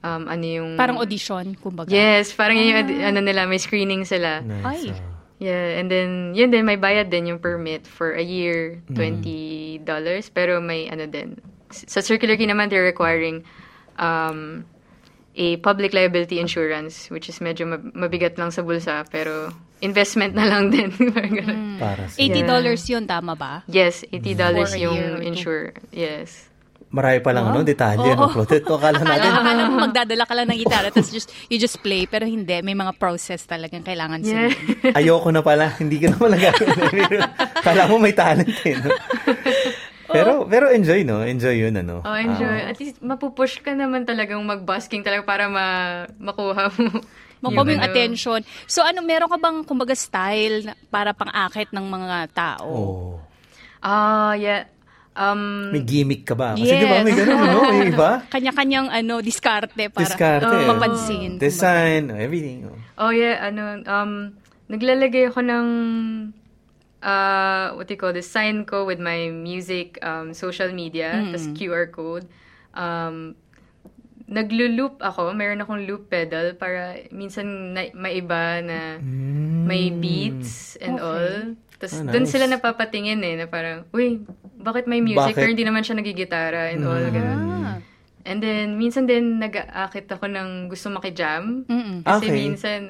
Um, 0.02 0.26
ano 0.26 0.44
yung... 0.46 0.70
Parang 0.78 0.98
audition, 0.98 1.54
kumbaga. 1.58 1.90
Yes, 1.90 2.32
parang 2.32 2.56
yun 2.58 2.74
yung 2.74 2.80
ad- 2.86 3.04
ano 3.14 3.20
nila, 3.20 3.46
may 3.46 3.58
screening 3.58 4.06
sila. 4.06 4.40
Nice. 4.42 4.90
Ay. 4.90 4.94
ah. 4.94 5.16
Yeah, 5.38 5.78
and 5.78 5.86
then, 5.86 6.34
yun 6.34 6.50
din, 6.50 6.66
may 6.66 6.74
bayad 6.74 7.14
din 7.14 7.30
yung 7.30 7.38
permit 7.38 7.86
for 7.86 8.10
a 8.10 8.22
year, 8.22 8.82
$20. 8.90 9.86
Pero 10.34 10.58
may 10.58 10.90
ano 10.90 11.06
din. 11.06 11.38
Sa 11.70 12.02
circular 12.02 12.34
key 12.34 12.50
naman, 12.50 12.66
they're 12.70 12.82
requiring 12.82 13.46
um, 14.02 14.66
a 15.38 15.56
public 15.62 15.94
liability 15.94 16.42
insurance, 16.42 17.06
which 17.10 17.30
is 17.30 17.38
medyo 17.38 17.70
mab- 17.70 17.94
mabigat 17.94 18.34
lang 18.34 18.50
sa 18.50 18.66
bulsa, 18.66 19.06
pero 19.06 19.54
investment 19.80 20.34
na 20.34 20.46
lang 20.46 20.70
din. 20.70 20.90
Ganun. 21.38 21.78
Para 21.78 22.08
sa... 22.08 22.16
$80 22.18 22.46
yun, 22.88 23.04
tama 23.04 23.32
ba? 23.34 23.62
Yes, 23.66 24.02
$80 24.08 24.18
For 24.36 24.46
a 24.46 24.50
year 24.50 24.62
or 24.64 24.76
yung 24.76 24.98
insure. 25.22 25.72
Yes. 25.90 26.48
Marami 26.88 27.20
pa 27.20 27.36
lang, 27.36 27.52
ano, 27.52 27.60
detalye, 27.60 28.16
no, 28.16 28.32
Claudette? 28.32 28.64
O, 28.64 28.80
Akala 28.80 28.96
Akala, 28.96 29.12
natin, 29.12 29.30
akala 29.36 29.60
mo 29.68 29.74
magdadala 29.76 30.24
ka 30.24 30.32
lang 30.32 30.48
ng 30.48 30.56
gitara 30.56 30.88
tapos 30.88 31.12
just, 31.12 31.28
you 31.52 31.60
just 31.60 31.76
play. 31.84 32.08
Pero 32.08 32.24
hindi, 32.24 32.64
may 32.64 32.72
mga 32.72 32.96
process 32.96 33.44
talagang 33.44 33.84
kailangan 33.84 34.24
Yeah. 34.24 34.48
sundin. 34.48 34.96
ayoko 34.96 35.28
na 35.28 35.44
pala, 35.44 35.68
hindi 35.76 36.00
ka 36.00 36.08
na 36.10 36.16
pala 36.16 36.40
gagawin. 36.40 37.20
Kala 37.68 37.92
mo 37.92 38.00
may 38.00 38.16
talent 38.16 38.48
eh, 38.64 38.72
no? 38.80 38.88
Pero, 40.08 40.48
pero 40.48 40.72
enjoy, 40.72 41.04
no? 41.04 41.20
Enjoy 41.20 41.52
yun, 41.52 41.76
ano? 41.76 42.00
Oh, 42.00 42.16
enjoy. 42.16 42.64
At 42.64 42.80
least, 42.80 43.04
mapupush 43.04 43.60
ka 43.60 43.76
naman 43.76 44.08
talagang 44.08 44.40
mag-busking 44.40 45.04
talaga 45.04 45.28
para 45.28 45.44
ma- 45.52 46.08
makuha 46.16 46.72
mo. 46.80 47.04
Makuha 47.38 47.62
mo 47.62 47.70
yung 47.70 47.84
attention. 47.84 48.40
So 48.66 48.82
ano, 48.82 49.00
meron 49.00 49.28
ka 49.28 49.36
bang 49.36 49.62
kumbaga 49.62 49.94
style 49.94 50.62
para 50.88 51.12
pang-akit 51.12 51.70
ng 51.70 51.86
mga 51.86 52.16
tao? 52.32 52.66
Oh. 52.66 53.14
Ah, 53.78 54.34
yeah. 54.34 54.66
Um, 55.14 55.74
May 55.74 55.82
gimmick 55.82 56.22
ka 56.22 56.34
ba? 56.34 56.54
Kasi 56.54 56.70
Yes. 56.70 56.78
di 56.78 56.86
ba 56.86 57.02
may 57.02 57.10
ganun, 57.10 57.38
no? 57.42 57.60
May 57.68 57.90
iba? 57.90 58.22
Kanya-kanyang 58.34 58.86
ano, 58.86 59.18
diskarte 59.18 59.90
para 59.90 60.06
Diskarte. 60.06 60.46
uh, 60.46 60.70
mapansin. 60.70 61.42
Design, 61.42 62.14
everything. 62.14 62.70
Oh. 62.70 63.06
Oh 63.06 63.10
yeah, 63.10 63.42
ano, 63.42 63.82
um, 63.82 64.12
naglalagay 64.70 65.26
ako 65.26 65.42
ng, 65.42 65.66
uh, 67.02 67.74
what 67.74 67.86
do 67.86 67.94
you 67.94 68.00
call 68.00 68.12
this, 68.12 68.30
sign 68.30 68.62
ko 68.62 68.86
with 68.86 68.98
my 68.98 69.26
music, 69.28 69.98
um, 70.02 70.30
social 70.30 70.70
media, 70.70 71.18
tas 71.34 71.50
QR 71.50 71.90
code. 71.90 72.26
Um, 72.74 73.34
naglo-loop 74.28 75.00
ako, 75.00 75.32
meron 75.32 75.58
akong 75.58 75.82
loop 75.82 76.06
pedal 76.06 76.52
para 76.52 77.00
minsan 77.08 77.46
na, 77.72 77.88
may 77.92 78.20
iba 78.20 78.60
na 78.60 79.00
may 79.64 79.88
beats 79.90 80.76
and 80.78 81.00
all. 81.00 81.56
Tapos 81.74 81.96
Ah, 81.96 82.04
doon 82.04 82.22
nice. 82.22 82.32
sila 82.32 82.44
napapatingin 82.46 83.22
eh, 83.22 83.34
na 83.34 83.46
parang, 83.46 83.88
uy, 83.88 84.20
bakit 84.54 84.84
may 84.84 85.00
music 85.00 85.32
Bakit? 85.32 85.38
pero 85.38 85.48
hindi 85.48 85.64
naman 85.64 85.80
siya 85.80 85.96
nagigitara 85.96 86.70
and 86.70 86.84
all. 86.84 87.00
ganun. 87.08 87.40
Ah. 87.64 87.78
And 88.22 88.38
then, 88.38 88.76
minsan 88.76 89.08
din 89.08 89.38
nag-aakit 89.38 90.04
ako 90.06 90.28
ng 90.28 90.68
gusto 90.68 90.92
makijam. 90.92 91.64
Mm-mm. 91.64 92.04
Kasi 92.04 92.26
Okay. 92.26 92.34
minsan, 92.34 92.80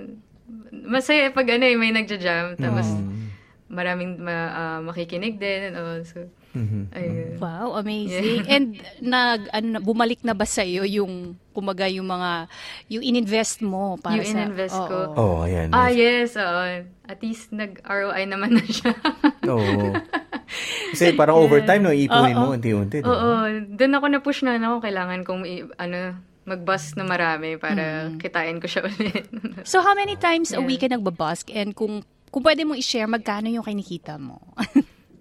masaya 0.73 1.31
pag 1.31 1.47
ano 1.49 1.63
eh, 1.63 1.79
may 1.79 1.93
nagja-jam. 1.93 2.57
Tapos, 2.57 2.89
Mm. 2.89 3.31
maraming 3.69 4.19
ma- 4.19 4.51
ah, 4.51 4.81
makikinig 4.81 5.37
din 5.37 5.71
and 5.71 5.77
all. 5.77 6.03
So, 6.03 6.27
Mhm. 6.51 6.81
ayun. 6.91 7.31
Wow, 7.37 7.77
amazing. 7.77 8.45
And 8.47 8.67
nag 8.99 9.49
ano 9.49 9.67
na- 9.69 9.83
bumalik 9.83 10.21
na 10.23 10.33
ba 10.33 10.45
sa 10.45 10.61
iyo 10.61 10.83
yung 10.83 11.37
kumaga 11.53 11.85
yung 11.87 12.07
mga 12.07 12.49
yung 12.89 13.05
ininvest 13.05 13.61
mo 13.61 13.97
para 13.97 14.17
Yung 14.17 14.25
sa 14.25 14.39
ininvest 14.39 14.79
Oo. 14.79 14.87
ko. 14.87 14.99
Oh, 15.13 15.37
ayan. 15.43 15.69
Ah, 15.71 15.91
yes. 15.91 16.35
oo. 16.35 16.65
at 17.09 17.19
least 17.21 17.49
nag-ROI 17.51 18.29
naman 18.29 18.53
na 18.53 18.65
siya. 18.65 18.93
Oo. 19.49 19.97
Kasi 20.93 21.13
parang 21.13 21.41
overtime, 21.41 21.81
no? 21.81 21.93
Iipunin 21.93 22.37
mo 22.37 22.53
unti-unti. 22.53 23.01
di 23.01 23.05
ba? 23.05 23.09
Oo. 23.09 23.33
Doon 23.65 23.97
ako 23.97 24.07
na-push 24.09 24.41
na 24.45 24.57
ako. 24.57 24.85
Kailangan 24.85 25.21
kong 25.25 25.43
i- 25.45 25.69
ano, 25.77 26.17
mag-bus 26.45 26.97
na 26.97 27.05
marami 27.05 27.57
para 27.57 28.09
kitain 28.17 28.57
ko 28.57 28.69
siya 28.69 28.85
ulit. 28.85 29.25
So 29.69 29.81
how 29.81 29.93
many 29.93 30.17
times 30.17 30.53
a 30.53 30.61
Yeah. 30.61 30.65
week 30.65 30.81
ka 30.81 30.89
nagbabusk 30.89 31.53
and 31.53 31.73
kung 31.73 32.01
kung 32.29 32.45
pwede 32.45 32.65
mong 32.65 32.77
i-share 32.77 33.09
magkano 33.09 33.49
yung 33.49 33.65
kinikita 33.65 34.17
mo? 34.17 34.41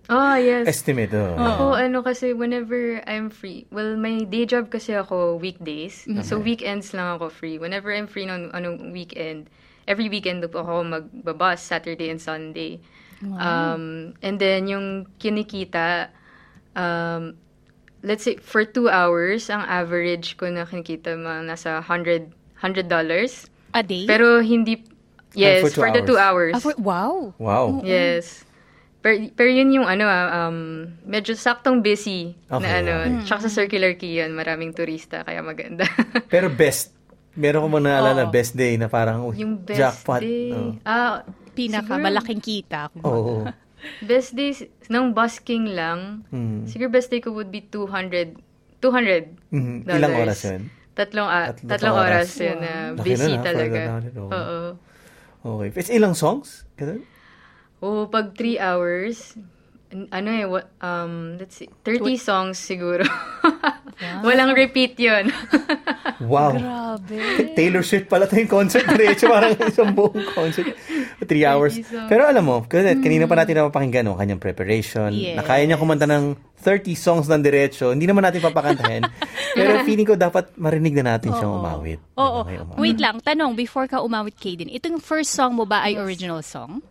Oh, 0.10 0.36
yes. 0.36 0.68
Estimate, 0.68 1.14
oh. 1.14 1.36
Ako, 1.36 1.64
ano 1.76 2.02
kasi, 2.02 2.34
whenever 2.34 3.04
I'm 3.06 3.30
free, 3.30 3.68
well, 3.72 3.96
may 3.96 4.24
day 4.24 4.46
job 4.46 4.70
kasi 4.70 4.96
ako 4.96 5.36
weekdays. 5.38 6.08
So, 6.24 6.40
weekends 6.40 6.94
lang 6.94 7.20
ako 7.20 7.30
free. 7.30 7.60
Whenever 7.60 7.92
I'm 7.92 8.08
free 8.08 8.28
on 8.30 8.52
anong 8.56 8.92
weekend, 8.92 9.50
every 9.88 10.08
weekend 10.08 10.44
po 10.52 10.64
ako 10.64 10.84
magbabas, 10.84 11.60
Saturday 11.60 12.10
and 12.10 12.22
Sunday. 12.22 12.80
Um, 13.22 14.14
and 14.22 14.38
then, 14.40 14.68
yung 14.68 15.08
kinikita, 15.20 16.10
um, 16.78 17.36
let's 18.04 18.24
say, 18.24 18.38
for 18.38 18.64
two 18.64 18.88
hours, 18.88 19.50
ang 19.50 19.66
average 19.66 20.38
ko 20.38 20.48
na 20.48 20.64
kinikita, 20.64 21.18
mga 21.18 21.50
nasa 21.50 21.82
$100, 21.84 22.32
$100. 22.62 23.50
a 23.74 23.84
day? 23.84 24.06
Pero 24.08 24.40
hindi, 24.40 24.80
yes, 25.36 25.62
for 25.62 25.70
two 25.70 25.82
for, 25.84 25.92
the 25.92 26.02
two 26.08 26.18
hours. 26.18 26.56
Ah, 26.56 26.64
for- 26.64 26.80
wow. 26.80 27.34
Wow. 27.38 27.82
Yes. 27.84 28.47
Pero, 29.08 29.16
pero 29.32 29.48
yun 29.50 29.72
yung 29.72 29.88
ano 29.88 30.04
ah, 30.04 30.52
um, 30.52 30.84
medyo 31.02 31.32
saktong 31.32 31.80
busy 31.80 32.36
Okay, 32.46 32.60
na 32.60 32.70
ano. 32.78 32.92
okay. 33.00 33.24
Tsaka 33.24 33.48
sa 33.48 33.64
Circular 33.64 33.96
Quay 33.96 34.20
yun, 34.20 34.36
maraming 34.36 34.76
turista, 34.76 35.24
kaya 35.24 35.40
maganda. 35.40 35.88
Pero 36.28 36.52
best. 36.52 36.92
Meron 37.32 37.64
ko 37.64 37.70
mo 37.70 37.80
naalala, 37.80 38.28
Oo. 38.28 38.34
best 38.34 38.52
day 38.52 38.76
na 38.76 38.92
parang, 38.92 39.24
uy, 39.24 39.40
yung 39.40 39.64
best 39.64 39.80
jackpot. 39.80 40.20
day. 40.20 40.52
Oh. 40.52 40.76
Ah, 40.84 41.24
Pinaka 41.56 41.88
siguro 41.88 42.04
malaking 42.04 42.42
kita. 42.44 42.92
Oo. 43.00 43.48
best 44.04 44.36
day 44.36 44.52
ng 44.90 45.16
busking 45.16 45.72
lang. 45.72 46.28
Mm. 46.28 46.68
Siguro 46.68 46.92
best 46.92 47.08
day 47.08 47.24
ko 47.24 47.32
would 47.32 47.48
be 47.48 47.64
200 47.64 48.36
200 48.78 49.40
Mhm. 49.50 49.88
dollars. 49.88 49.98
Ilang 49.98 50.16
oras 50.20 50.40
yun? 50.44 50.62
Tatlong, 50.94 51.30
ah, 51.30 51.48
Tatlong 51.48 51.70
tatlong 51.72 51.96
oras. 51.96 52.28
oras, 52.28 52.44
yun 52.44 52.58
na 52.60 52.74
busy 52.94 53.32
ah, 53.32 53.40
for 53.40 53.46
talaga. 53.48 53.80
the 53.80 54.10
100, 54.12 54.20
oo. 54.20 54.30
Oo. 54.30 54.60
Okay. 55.48 55.80
It's 55.80 55.88
ilang 55.88 56.12
songs? 56.12 56.68
Ganun? 56.76 57.08
Oo, 57.81 58.10
pag 58.10 58.34
3 58.34 58.57
hours, 58.57 59.38
an- 59.93 60.10
ano 60.10 60.29
eh, 60.34 60.46
what, 60.50 60.65
um, 60.81 61.38
let's 61.38 61.62
see, 61.62 61.69
30 61.86 62.17
songs 62.17 62.57
siguro. 62.57 63.05
Walang 64.25 64.53
repeat 64.53 64.98
yun. 64.98 65.29
Wow. 66.17 66.57
Grabe. 66.57 67.53
Taylor 67.53 67.86
Swift 67.86 68.10
pala 68.10 68.25
ito 68.25 68.34
yung 68.34 68.50
concert. 68.50 68.89
Diretso 68.89 69.29
parang 69.34 69.53
isang 69.53 69.93
buong 69.93 70.34
concert. 70.34 70.74
Three 71.22 71.46
hours. 71.46 71.77
songs. 71.77 72.10
Pero 72.10 72.25
alam 72.25 72.41
mo, 72.41 72.65
kasi 72.65 72.98
kanina 72.98 73.29
pa 73.29 73.38
natin 73.38 73.62
napapakinggan 73.62 74.01
no, 74.01 74.17
kanyang 74.17 74.41
preparation. 74.41 75.13
Yes. 75.13 75.38
Na 75.38 75.46
kaya 75.46 75.69
niya 75.69 75.77
kumanta 75.77 76.10
ng 76.10 76.34
30 76.57 76.98
songs 76.98 77.29
ng 77.29 77.38
diretso. 77.38 77.93
Hindi 77.93 78.10
naman 78.10 78.25
natin 78.25 78.41
papakantahin. 78.41 79.05
Pero 79.53 79.86
feeling 79.86 80.10
ko 80.10 80.17
dapat 80.17 80.57
marinig 80.57 80.98
na 80.98 81.15
natin 81.15 81.38
siyang 81.38 81.62
umawit. 81.62 82.01
Oo. 82.17 82.41
Okay, 82.41 82.57
umawit. 82.65 82.81
Wait 82.81 82.98
lang, 82.98 83.22
tanong, 83.22 83.53
before 83.53 83.86
ka 83.86 84.01
umawit, 84.01 84.34
Kaden, 84.41 84.74
ito 84.74 84.89
yung 84.89 84.98
first 84.98 85.38
song 85.38 85.53
mo 85.53 85.69
ba 85.69 85.86
ay 85.86 86.01
original 86.01 86.41
song? 86.41 86.81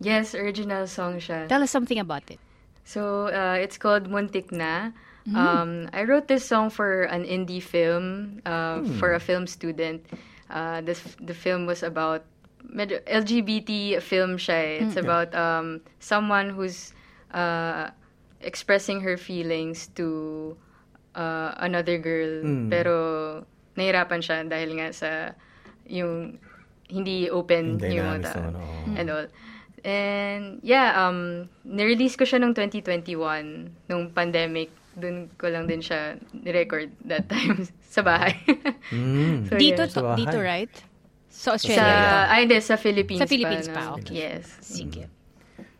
Yes, 0.00 0.34
original 0.34 0.86
song 0.86 1.18
siya. 1.18 1.48
Tell 1.48 1.62
us 1.62 1.70
something 1.70 1.98
about 1.98 2.26
it. 2.30 2.38
So, 2.84 3.28
uh, 3.28 3.56
it's 3.56 3.78
called 3.78 4.08
Muntik 4.08 4.52
Na. 4.52 4.92
Um, 5.24 5.88
I 5.96 6.04
wrote 6.04 6.28
this 6.28 6.44
song 6.44 6.68
for 6.68 7.08
an 7.08 7.24
indie 7.24 7.62
film, 7.62 8.42
uh, 8.44 8.84
for 9.00 9.16
a 9.16 9.20
film 9.20 9.46
student. 9.48 10.04
Uh, 10.52 10.84
this, 10.84 11.00
the 11.16 11.32
film 11.32 11.64
was 11.64 11.80
about 11.82 12.28
medyo 12.60 13.00
LGBT 13.08 14.02
film 14.04 14.36
siya. 14.36 14.60
eh. 14.60 14.84
It's 14.84 15.00
about 15.00 15.32
um, 15.32 15.80
someone 15.96 16.52
who's 16.52 16.92
uh, 17.32 17.88
expressing 18.44 19.00
her 19.00 19.16
feelings 19.16 19.88
to 19.96 20.52
uh, 21.16 21.56
another 21.56 21.96
girl. 21.96 22.44
Pero 22.68 22.94
nahirapan 23.80 24.20
siya 24.20 24.44
dahil 24.44 24.76
nga 24.76 24.92
sa 24.92 25.32
yung 25.88 26.36
hindi 26.92 27.32
open 27.32 27.80
Yung 27.80 27.96
yung 27.96 28.06
mga 28.20 28.28
tao 28.28 28.52
and 28.92 29.08
all. 29.08 29.26
And 29.84 30.64
yeah, 30.64 30.96
um, 30.96 31.52
nirelease 31.62 32.16
ko 32.16 32.24
siya 32.24 32.40
nung 32.40 32.56
2021, 32.56 33.84
nung 33.92 34.10
pandemic. 34.10 34.72
Doon 34.96 35.28
ko 35.36 35.52
lang 35.52 35.68
din 35.68 35.84
siya 35.84 36.16
ni-record 36.32 36.88
that 37.04 37.28
time 37.28 37.68
sa 37.94 38.00
bahay. 38.00 38.32
Mm. 38.88 39.50
So, 39.50 39.60
dito, 39.60 39.84
yeah. 39.84 39.92
to, 39.92 40.00
Sa 40.00 40.04
bahay. 40.08 40.18
dito, 40.24 40.38
right? 40.40 40.74
Sa 41.28 41.58
Sa, 41.58 41.58
Australia. 41.58 42.30
ay, 42.30 42.40
hindi, 42.48 42.56
sa 42.62 42.78
Philippines 42.78 43.20
Sa 43.20 43.28
Philippines 43.28 43.68
pa. 43.68 43.74
pa, 43.74 43.82
no? 43.90 44.00
okay. 44.00 44.14
Yes. 44.14 44.46
Sige. 44.62 45.10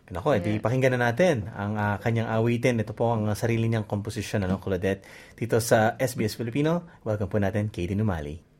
Nako, 0.04 0.36
edi 0.36 0.60
pakinggan 0.60 1.00
na 1.00 1.10
natin 1.10 1.48
ang 1.56 1.74
ah, 1.80 1.96
kanyang 1.96 2.28
awitin. 2.28 2.76
Ito 2.76 2.92
po 2.92 3.08
ang 3.16 3.24
sarili 3.32 3.72
niyang 3.72 3.88
komposisyon, 3.88 4.44
ano, 4.44 4.60
Claudette. 4.60 5.06
Dito 5.32 5.56
sa 5.64 5.96
SBS 5.96 6.36
Filipino, 6.36 7.00
welcome 7.08 7.30
po 7.30 7.40
natin, 7.40 7.72
Katie 7.72 7.96
Numali. 7.96 8.53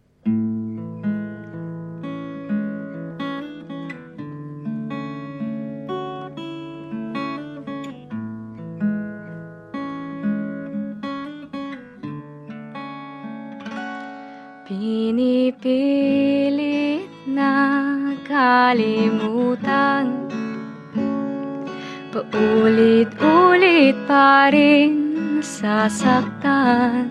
Sasaktan 25.95 27.07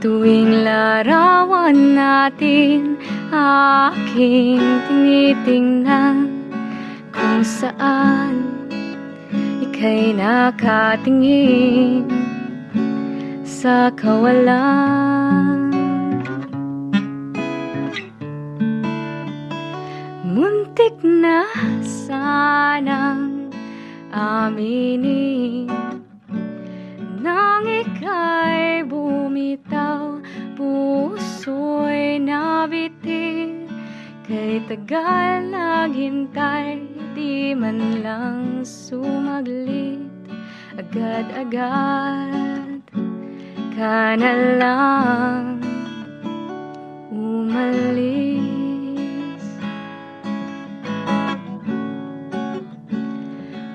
Tuwing 0.00 0.64
larawan 0.64 1.92
natin 1.92 2.96
Aking 3.28 4.64
tinitingnan 4.88 6.32
Kung 7.12 7.44
saan 7.44 8.40
Ika'y 9.68 10.16
nakatingin 10.16 12.08
Sa 13.44 13.90
kawalan. 13.92 15.68
Muntik 20.24 20.94
na 21.02 21.42
sanang 21.82 23.50
aminin 24.14 25.67
Kay 34.28 34.60
tagal 34.68 35.48
naghintay 35.48 36.84
Di 37.16 37.56
man 37.56 38.04
lang 38.04 38.60
sumaglit. 38.60 40.04
Agad-agad 40.76 42.84
Ka 43.72 44.20
na 44.20 44.32
lang 44.60 45.64
Umalis. 47.08 48.44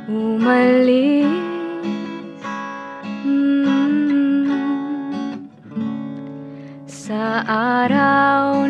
Umalis 0.05 1.33
mm, 3.25 4.53
Sa 6.85 7.41
araw 7.41 8.62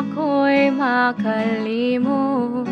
ako'y 0.00 0.72
makalimot 0.72 2.64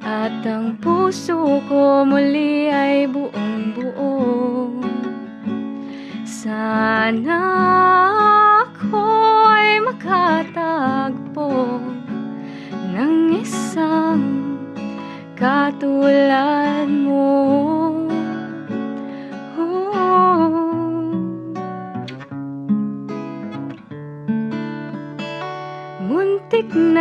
At 0.00 0.40
ang 0.48 0.80
puso 0.80 1.60
ko 1.68 2.06
muli 2.08 2.72
ay 2.72 3.04
buong 3.10 3.76
buo 3.76 4.14
Sana 6.24 7.42
ako'y 8.64 9.82
makatagpo 9.84 11.50
ng 12.96 13.36
isang 13.36 14.24
katulad 15.36 16.88
mo. 16.88 17.85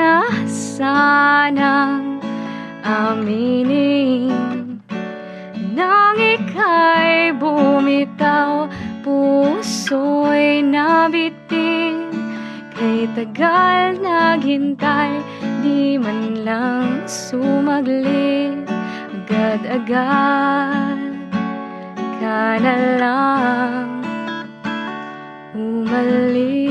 Na 0.06 0.22
sanang 0.46 2.22
aminin 2.86 4.30
Nang 5.74 6.22
ika'y 6.22 7.34
bumitaw 7.42 8.70
Puso'y 9.02 10.62
nabitin. 10.62 12.14
Kay 12.74 13.10
tagal 13.18 13.98
naghintay 13.98 15.26
Di 15.66 15.98
man 15.98 16.46
lang 16.46 17.10
sumaglit. 17.10 18.62
Agad-agad 19.26 21.02
ka 22.22 22.62
na 22.62 22.76
lang 23.02 23.90
Umalis 25.58 26.65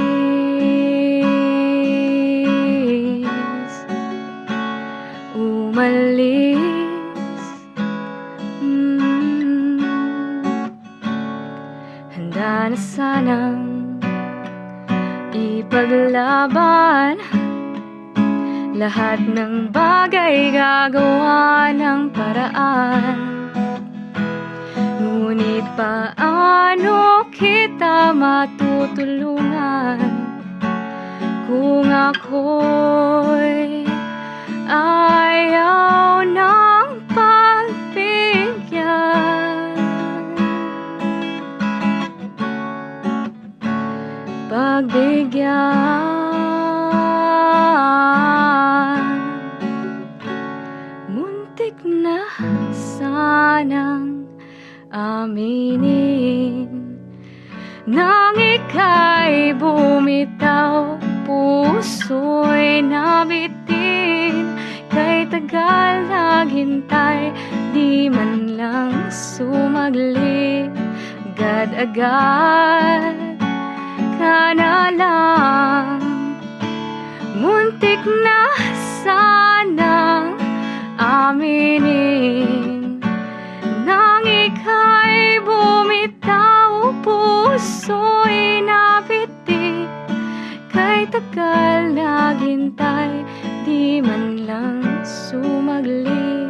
na 12.74 12.82
sanang 12.82 13.62
ipaglaban. 15.30 17.22
Lahat 18.74 19.22
ng 19.22 19.70
bagay 19.70 20.50
gagawa 20.50 21.70
ng 21.70 22.10
paraan. 22.10 23.14
Ngunit 24.98 25.62
paano 25.78 27.22
kita 27.30 28.10
matutulungan 28.10 30.02
Kung 31.46 31.86
ako'y 31.94 33.86
ayaw 34.66 36.26
ng 36.26 36.63
Pagbigyan 44.74 45.54
Muntik 51.06 51.78
na 51.86 52.26
sanang 52.74 54.26
aminin 54.90 56.66
Nang 57.86 58.34
ika'y 58.34 59.54
bumitaw 59.54 60.98
Puso'y 61.22 62.82
nabitin. 62.82 64.58
Kay 64.90 65.30
tagal 65.30 66.02
naghintay 66.10 67.30
Di 67.70 68.10
man 68.10 68.58
lang 68.58 69.06
sumaglit 69.06 70.74
Agad-agad 71.30 73.23
ka 74.24 74.56
na 74.56 74.88
lang 74.88 76.00
Muntik 77.36 78.00
na 78.24 78.56
sanang 79.04 80.40
aminin 80.96 83.04
Nang 83.84 84.24
ika'y 84.24 85.44
bumitaw 85.44 86.96
Puso'y 87.04 88.64
nabitin. 88.64 89.92
Kay 90.72 91.04
tagal 91.12 91.92
naghintay 91.92 93.28
Di 93.68 94.00
man 94.00 94.48
lang 94.48 95.04
sumaglit. 95.04 96.48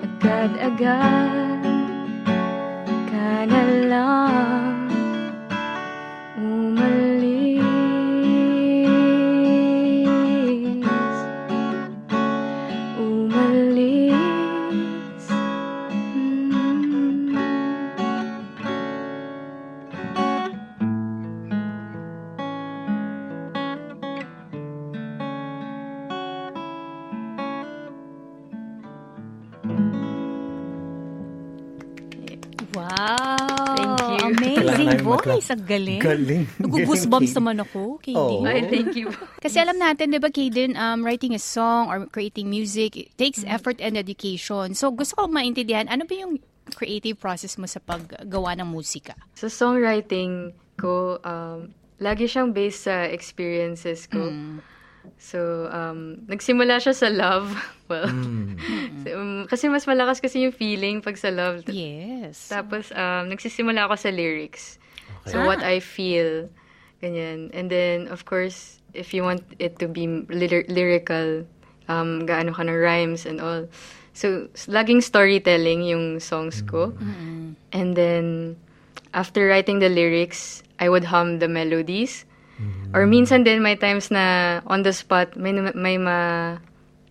Agad-agad 0.00 1.60
ka 3.12 3.44
na 3.44 3.62
lang 3.92 4.71
Magla- 35.22 35.54
Ang 35.54 35.64
galing. 35.64 36.00
Galing. 36.02 36.42
Nagubusbumps 36.62 37.32
naman 37.38 37.62
ako, 37.62 38.02
KD. 38.02 38.18
Oo. 38.18 38.42
Ay, 38.42 38.66
thank 38.66 38.98
you. 38.98 39.08
Kasi 39.44 39.62
alam 39.62 39.78
natin, 39.78 40.10
di 40.10 40.18
ba, 40.18 40.28
Kaden, 40.28 40.74
um, 40.74 41.06
writing 41.06 41.32
a 41.32 41.42
song 41.42 41.86
or 41.86 42.04
creating 42.10 42.50
music, 42.50 42.98
it 42.98 43.14
takes 43.14 43.46
effort 43.46 43.78
and 43.78 43.94
dedication. 43.94 44.74
So, 44.74 44.90
gusto 44.90 45.16
ko 45.16 45.22
maintindihan, 45.26 45.86
ano 45.86 46.02
ba 46.02 46.14
yung 46.14 46.42
creative 46.74 47.18
process 47.18 47.54
mo 47.56 47.66
sa 47.66 47.78
paggawa 47.78 48.58
ng 48.58 48.66
musika? 48.66 49.14
Sa 49.34 49.46
songwriting 49.46 50.50
ko, 50.74 51.22
um, 51.22 51.70
lagi 52.02 52.26
siyang 52.26 52.50
based 52.50 52.90
sa 52.90 53.06
experiences 53.06 54.10
ko. 54.10 54.30
So, 55.18 55.66
um, 55.70 56.22
nagsimula 56.26 56.78
siya 56.78 56.94
sa 56.94 57.10
love. 57.10 57.50
Well, 57.90 58.06
so, 59.02 59.08
um, 59.14 59.46
kasi 59.50 59.66
mas 59.66 59.86
malakas 59.86 60.22
kasi 60.22 60.46
yung 60.46 60.54
feeling 60.54 61.02
pag 61.02 61.18
sa 61.18 61.30
love. 61.30 61.66
Yes. 61.66 62.46
Tapos, 62.46 62.90
um, 62.94 63.26
nagsisimula 63.30 63.86
ako 63.86 63.98
sa 63.98 64.10
lyrics. 64.14 64.78
So, 65.26 65.42
Ah. 65.42 65.46
what 65.46 65.62
I 65.62 65.78
feel. 65.78 66.50
Ganyan. 66.98 67.50
And 67.50 67.66
then, 67.66 68.06
of 68.06 68.24
course, 68.24 68.78
if 68.94 69.10
you 69.10 69.22
want 69.22 69.42
it 69.58 69.78
to 69.82 69.86
be 69.86 70.06
lyr- 70.30 70.66
lyrical, 70.68 71.42
um, 71.86 72.22
gaano 72.22 72.54
ka 72.54 72.62
ng 72.62 72.74
rhymes 72.74 73.26
and 73.26 73.42
all. 73.42 73.66
So, 74.12 74.46
laging 74.68 75.02
storytelling 75.02 75.82
yung 75.82 76.20
songs 76.20 76.60
ko. 76.62 76.92
And 77.72 77.96
then, 77.96 78.54
after 79.10 79.48
writing 79.48 79.80
the 79.80 79.88
lyrics, 79.88 80.62
I 80.78 80.86
would 80.86 81.08
hum 81.08 81.38
the 81.38 81.48
melodies. 81.48 82.26
Or 82.94 83.08
minsan 83.08 83.42
din, 83.42 83.64
may 83.64 83.74
times 83.74 84.12
na 84.12 84.60
on 84.68 84.84
the 84.84 84.92
spot, 84.92 85.34
may, 85.34 85.50
may 85.50 85.96
ma, 85.98 86.60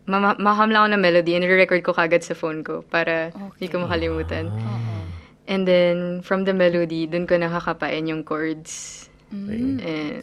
ma, 0.05 0.37
ma-hum 0.37 0.69
lang 0.71 0.87
ako 0.87 0.89
ng 0.95 1.01
melody 1.01 1.35
and 1.35 1.43
re-record 1.43 1.83
ko 1.83 1.91
kagad 1.91 2.23
sa 2.23 2.31
phone 2.31 2.63
ko 2.63 2.85
para 2.87 3.33
hindi 3.59 3.67
ko 3.67 3.83
makalimutan. 3.83 4.47
And 5.51 5.67
then, 5.67 6.23
from 6.23 6.47
the 6.47 6.55
melody, 6.55 7.11
dun 7.11 7.27
ko 7.27 7.35
nakakapain 7.35 8.07
yung 8.07 8.23
chords. 8.23 9.03
And, 9.31 9.79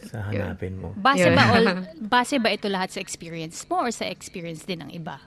Sa 0.09 0.25
yun. 0.33 0.57
hanapin 0.57 0.73
mo. 0.81 0.93
Base 0.97 1.29
ba 1.29 1.43
all, 1.53 1.67
base 2.13 2.41
ba 2.41 2.49
ito 2.49 2.65
lahat 2.65 2.97
sa 2.97 2.99
experience 3.01 3.61
mo 3.69 3.85
or 3.85 3.93
sa 3.93 4.09
experience 4.09 4.65
din 4.65 4.81
ng 4.81 4.89
iba? 4.89 5.21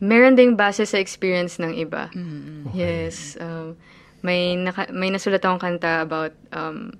Meron 0.00 0.36
ding 0.36 0.56
base 0.56 0.88
sa 0.88 0.96
experience 0.96 1.60
ng 1.60 1.76
iba. 1.76 2.08
Yes. 2.72 3.36
Um, 3.40 3.76
may, 4.24 4.56
naka, 4.56 4.88
may 4.92 5.12
nasulat 5.12 5.44
akong 5.44 5.60
kanta 5.60 6.04
about 6.04 6.32
um, 6.52 6.96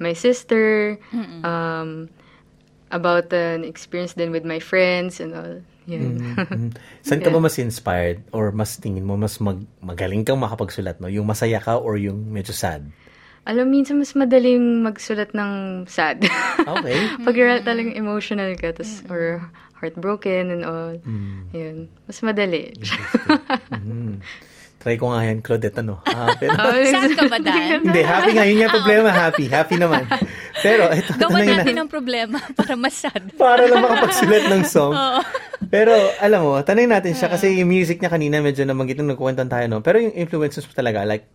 my 0.00 0.12
sister, 0.12 0.96
um, 1.44 2.08
about 2.92 3.32
an 3.32 3.64
experience 3.64 4.16
din 4.16 4.32
with 4.32 4.44
my 4.44 4.60
friends 4.60 5.20
and 5.20 5.32
all. 5.36 5.60
Yun. 5.88 6.36
Mm. 6.36 6.70
Saan 7.06 7.24
ka 7.24 7.32
ba 7.32 7.40
mas 7.40 7.56
inspired 7.56 8.20
or 8.36 8.52
mas 8.52 8.76
tingin 8.76 9.08
mo 9.08 9.16
mas 9.16 9.40
mag, 9.40 9.64
magaling 9.80 10.22
kang 10.22 10.36
makapagsulat, 10.36 11.00
no? 11.00 11.08
Yung 11.08 11.24
masaya 11.24 11.58
ka 11.64 11.80
or 11.80 11.96
yung 11.96 12.28
medyo 12.28 12.52
sad? 12.52 12.84
Alam, 13.48 13.72
minsan 13.72 13.96
mas 13.96 14.12
madaling 14.12 14.84
magsulat 14.84 15.32
ng 15.32 15.84
sad. 15.88 16.20
Okay. 16.60 16.98
Pag 17.24 17.64
talagang 17.64 17.96
emotional 17.96 18.52
ka, 18.60 18.76
tas, 18.76 19.00
or 19.08 19.40
heartbroken 19.80 20.52
and 20.52 20.62
all. 20.68 20.92
Yun. 21.56 21.88
Mas 22.04 22.20
madali. 22.20 22.76
Mhm. 23.72 24.20
Try 24.78 24.94
ko 24.94 25.10
nga 25.10 25.26
yan, 25.26 25.42
Claudette, 25.42 25.82
ano? 25.82 25.98
Happy. 26.06 26.46
Saan 26.92 27.10
ka 27.18 27.26
ba, 27.26 27.42
Dan? 27.42 27.82
Hindi, 27.82 27.98
happy 27.98 28.30
nga. 28.30 28.46
Yun 28.46 28.62
yung 28.62 28.70
problema, 28.70 29.10
happy. 29.10 29.50
Happy 29.50 29.74
naman. 29.74 30.06
Pero, 30.60 30.90
ito, 30.98 31.10
Gawan 31.14 31.42
tanongin 31.42 31.56
natin 31.58 31.74
na- 31.74 31.80
ng 31.84 31.90
problema 31.90 32.38
para 32.58 32.74
masad. 32.74 33.22
para 33.34 33.66
lang 33.66 33.82
makapagsulat 33.82 34.44
ng 34.50 34.62
song. 34.64 34.92
Pero, 35.74 35.92
alam 36.18 36.40
mo, 36.42 36.52
tanongin 36.62 36.92
natin 36.94 37.12
siya 37.12 37.28
kasi 37.28 37.58
yung 37.58 37.68
music 37.68 37.98
niya 37.98 38.10
kanina 38.10 38.40
medyo 38.40 38.64
nabanggit 38.64 38.98
nung 38.98 39.12
nagkukwentan 39.12 39.50
tayo, 39.50 39.66
no? 39.68 39.84
Pero 39.84 40.00
yung 40.00 40.14
influences 40.14 40.64
mo 40.64 40.72
talaga, 40.72 41.04
like, 41.04 41.28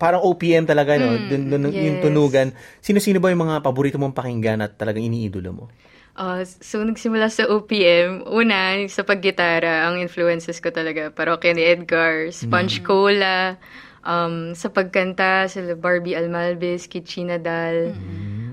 parang 0.00 0.24
OPM 0.24 0.64
talaga, 0.64 0.96
no? 0.96 1.28
Dun, 1.28 1.52
dun, 1.52 1.68
Yung 1.68 2.00
yes. 2.00 2.04
tunugan. 2.04 2.48
Sino-sino 2.80 3.20
ba 3.20 3.28
yung 3.28 3.44
mga 3.44 3.60
paborito 3.60 4.00
mong 4.00 4.16
pakinggan 4.16 4.64
at 4.64 4.80
talagang 4.80 5.04
iniidolo 5.04 5.50
mo? 5.52 5.64
Uh, 6.16 6.42
so, 6.44 6.80
nagsimula 6.80 7.28
sa 7.28 7.48
OPM. 7.48 8.24
Una, 8.26 8.76
sa 8.88 9.04
paggitara, 9.04 9.88
ang 9.88 10.00
influences 10.00 10.60
ko 10.60 10.68
talaga. 10.68 11.08
Parokya 11.08 11.52
ni 11.52 11.62
Edgar, 11.64 12.28
Sponge 12.28 12.80
Cola, 12.80 13.56
um, 14.04 14.52
sa 14.52 14.68
pagkanta, 14.68 15.48
sila 15.48 15.76
Barbie 15.76 16.16
Almalbes, 16.16 16.88
Kitchi 16.88 17.24
Nadal. 17.24 17.94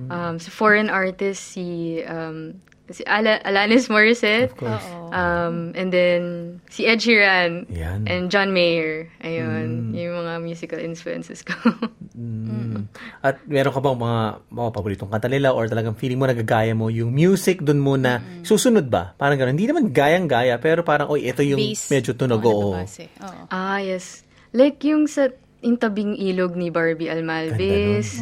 Um, 0.09 0.35
sa 0.39 0.49
foreign 0.49 0.89
artist, 0.89 1.55
si 1.55 1.99
um, 2.03 2.59
si 2.87 3.03
Ala- 3.03 3.43
Alanis 3.43 3.91
Morissette. 3.91 4.51
Of 4.51 4.59
course. 4.59 4.87
Um, 5.11 5.75
and 5.75 5.91
then, 5.91 6.21
si 6.71 6.87
Ed 6.87 7.03
Sheeran. 7.03 7.67
Yan. 7.71 8.07
And 8.07 8.31
John 8.31 8.55
Mayer. 8.55 9.11
Ayun. 9.19 9.91
Yung 9.91 10.23
mga 10.23 10.33
musical 10.43 10.79
influences 10.79 11.43
ko. 11.43 11.55
Mm. 12.17 12.89
At 13.21 13.45
meron 13.45 13.69
ka 13.69 13.77
bang 13.77 13.93
mga, 13.93 14.21
mga 14.49 14.69
paboritong 14.73 15.05
kanta 15.13 15.29
nila 15.29 15.53
or 15.53 15.69
talagang 15.69 15.93
feeling 15.93 16.17
mo 16.17 16.25
nagagaya 16.25 16.73
mo 16.73 16.89
yung 16.89 17.13
music 17.13 17.61
dun 17.61 17.77
muna 17.77 18.41
susunod 18.41 18.89
ba? 18.89 19.13
Parang 19.21 19.37
gano'n. 19.37 19.53
Hindi 19.53 19.69
naman 19.69 19.93
gayang-gaya 19.93 20.57
pero 20.57 20.81
parang, 20.81 21.13
oy, 21.13 21.29
ito 21.29 21.45
yung 21.45 21.61
Base. 21.61 21.93
medyo 21.93 22.17
tunog. 22.17 22.41
Oo. 22.41 22.73
Oo. 22.73 23.41
ah, 23.53 23.77
yes. 23.85 24.25
Like 24.49 24.81
yung 24.81 25.05
sa 25.05 25.29
yung 25.61 25.77
tabing 25.77 26.17
ilog 26.17 26.57
ni 26.57 26.73
Barbie 26.73 27.05
Almalvis. 27.05 28.17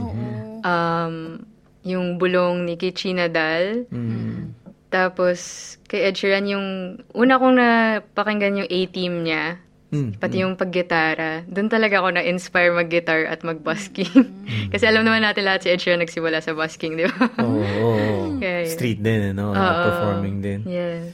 Um, 0.59 1.47
yung 1.85 2.17
bulong 2.17 2.65
ni 2.65 2.75
Kichina 2.75 3.29
Dal. 3.29 3.85
Mm. 3.93 4.51
Tapos, 4.89 5.39
kay 5.85 6.09
Ed 6.09 6.17
Sheeran, 6.17 6.49
yung 6.49 6.67
una 7.13 7.37
kong 7.37 7.55
napakinggan 7.55 8.65
yung 8.65 8.69
A-team 8.69 9.21
niya, 9.21 9.61
Mm. 9.85 10.17
pati 10.17 10.41
yung 10.41 10.57
paggitara, 10.57 11.45
doon 11.45 11.69
talaga 11.69 12.01
ako 12.01 12.17
na-inspire 12.17 12.73
mag-guitar 12.73 13.29
at 13.29 13.45
mag-busking. 13.45 14.11
Mm. 14.11 14.67
Kasi 14.73 14.89
alam 14.89 15.05
naman 15.05 15.21
natin 15.21 15.45
lahat 15.45 15.63
si 15.63 15.69
Ed 15.71 15.79
Sheeran 15.79 16.01
nagsimula 16.01 16.41
sa 16.41 16.51
busking, 16.51 16.97
di 16.97 17.05
ba? 17.05 17.15
Oo. 17.39 17.61
oo, 17.61 17.93
oo. 17.95 18.25
Kaya. 18.41 18.65
Street 18.65 18.99
din, 18.99 19.31
ano? 19.31 19.53
Oo. 19.53 19.83
performing 19.85 20.41
din. 20.41 20.59
Yeah. 20.65 21.13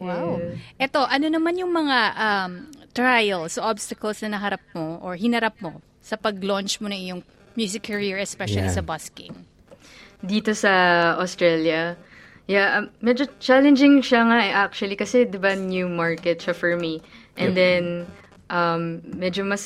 Wow. 0.00 0.40
Ito, 0.80 1.04
ano 1.04 1.26
naman 1.28 1.60
yung 1.60 1.72
mga 1.72 1.98
um, 2.16 2.52
trials 2.92 3.60
o 3.60 3.64
obstacles 3.68 4.20
na 4.24 4.36
naharap 4.36 4.64
mo 4.72 4.96
or 5.04 5.16
hinarap 5.16 5.56
mo 5.60 5.80
sa 6.00 6.16
pag-launch 6.16 6.80
mo 6.80 6.88
na 6.88 6.96
iyong 6.96 7.20
music 7.52 7.84
career, 7.84 8.16
especially 8.16 8.64
Yan. 8.64 8.72
sa 8.72 8.80
busking? 8.80 9.32
Dito 10.18 10.50
sa 10.50 10.72
Australia, 11.22 11.94
yeah, 12.50 12.82
um, 12.82 12.90
medyo 12.98 13.30
challenging 13.38 14.02
siya 14.02 14.26
nga 14.26 14.38
eh, 14.42 14.52
actually 14.52 14.98
kasi 14.98 15.22
'di 15.22 15.38
ba 15.38 15.54
new 15.54 15.86
market 15.86 16.42
siya 16.42 16.54
for 16.56 16.74
me. 16.74 16.98
And 17.38 17.54
then 17.54 17.84
um 18.50 18.98
medyo 19.04 19.46
mas 19.46 19.62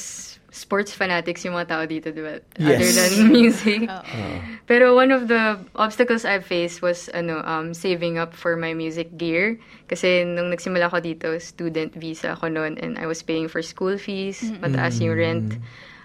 sports 0.53 0.93
fanatics 0.93 1.41
yung 1.49 1.57
mga 1.57 1.73
tao 1.73 1.83
dito, 1.89 2.13
'di 2.13 2.21
ba? 2.21 2.35
Other 2.61 2.85
Yes. 2.93 2.99
than 3.01 3.13
music. 3.33 3.89
Pero 4.69 4.93
one 4.93 5.09
of 5.09 5.27
the 5.33 5.57
obstacles 5.75 6.29
I've 6.29 6.45
faced 6.45 6.85
was 6.85 7.09
ano 7.17 7.41
um 7.49 7.73
saving 7.73 8.21
up 8.21 8.37
for 8.37 8.55
my 8.61 8.77
music 8.77 9.17
gear 9.17 9.57
kasi 9.89 10.29
nung 10.29 10.53
nagsimula 10.53 10.93
ako 10.93 11.01
dito, 11.01 11.33
student 11.41 11.97
visa 11.97 12.37
ako 12.37 12.53
noon 12.53 12.77
and 12.77 13.01
I 13.01 13.09
was 13.09 13.25
paying 13.25 13.49
for 13.49 13.65
school 13.65 13.97
fees, 13.97 14.53
mataas 14.61 15.01
yung 15.01 15.17
rent. 15.17 15.57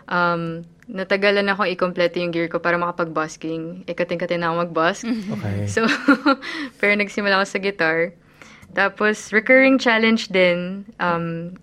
Um, 0.07 0.63
natagalan 0.87 1.51
ako 1.51 1.67
i-complete 1.67 2.15
yung 2.17 2.31
gear 2.31 2.47
ko 2.47 2.63
para 2.63 2.79
makapag-busking. 2.79 3.83
Ikating-kating 3.85 4.39
na 4.41 4.51
ako 4.51 4.55
mag-busk. 4.67 5.03
Okay. 5.37 5.67
So, 5.67 5.85
pero 6.79 6.95
nagsimula 6.95 7.43
ako 7.43 7.45
sa 7.45 7.59
guitar. 7.59 7.99
Tapos, 8.71 9.29
recurring 9.35 9.77
challenge 9.77 10.31
din, 10.31 10.87
um, 10.99 11.55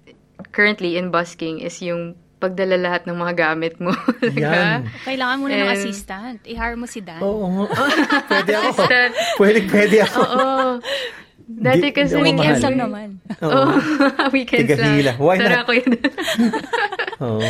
currently 0.53 1.01
in 1.01 1.09
busking, 1.09 1.59
is 1.65 1.81
yung 1.81 2.15
pagdala 2.39 2.77
lahat 2.77 3.09
ng 3.09 3.17
mga 3.17 3.33
gamit 3.35 3.81
mo. 3.81 3.97
Yan. 4.37 4.85
Kailangan 5.09 5.37
mo 5.41 5.47
na 5.49 5.65
ng 5.65 5.73
assistant. 5.73 6.39
I-hire 6.45 6.77
mo 6.77 6.85
si 6.85 7.01
Dan. 7.01 7.25
Oo. 7.25 7.65
pwede 8.29 8.53
ako. 8.53 8.85
Pwede, 9.41 9.59
pwede 9.73 9.97
ako. 10.05 10.21
Oo. 10.21 10.69
Dati 11.45 11.93
kasi... 11.93 12.17
di 12.17 12.21
Weekends 12.25 12.65
lang 12.65 12.77
naman. 12.77 13.09
Oo. 13.41 13.53
Oh, 13.53 14.29
weekends 14.33 14.77
lang. 14.77 15.17
Why 15.21 15.37
Tara 15.37 15.61
not? 15.61 15.67
ko 15.69 15.73
yun. 15.77 15.91
Oo. 17.21 17.49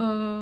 Oo. 0.00 0.32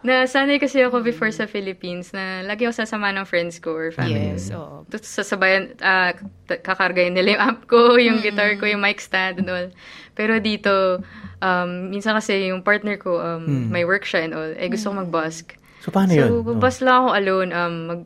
Nasanay 0.00 0.56
kasi 0.56 0.80
ako 0.80 1.04
before 1.04 1.28
sa 1.28 1.44
Philippines 1.44 2.16
na 2.16 2.40
lagi 2.40 2.64
ako 2.64 2.72
sasama 2.72 3.12
ng 3.12 3.28
friends 3.28 3.60
ko 3.60 3.76
or 3.76 3.92
family. 3.92 4.32
Yes, 4.32 4.48
oo. 4.48 4.88
Tapos 4.88 5.04
sasabayan, 5.04 5.76
ah, 5.84 6.16
t- 6.48 6.56
kakargayin 6.64 7.12
nila 7.12 7.36
yung 7.36 7.42
amp 7.44 7.60
ko, 7.68 7.94
yung 8.08 8.24
guitar 8.24 8.56
ko, 8.56 8.64
yung 8.64 8.80
mic 8.80 8.96
stand 8.96 9.44
and 9.44 9.52
all. 9.52 9.68
Pero 10.16 10.40
dito, 10.40 11.04
um, 11.44 11.92
minsan 11.92 12.16
kasi 12.16 12.48
yung 12.48 12.64
partner 12.64 12.96
ko, 12.96 13.20
um, 13.20 13.68
may 13.68 13.84
work 13.84 14.08
siya 14.08 14.24
and 14.24 14.32
all, 14.32 14.52
eh 14.56 14.72
gusto 14.72 14.88
ko 14.88 15.04
mag-busk. 15.04 15.60
So, 15.84 15.92
paano 15.92 16.16
so, 16.16 16.16
yun? 16.16 16.28
Oh. 16.48 16.56
bus 16.56 16.80
lang 16.80 16.96
ako 17.04 17.08
alone, 17.20 17.50
um, 17.52 17.74
mag, 17.84 18.00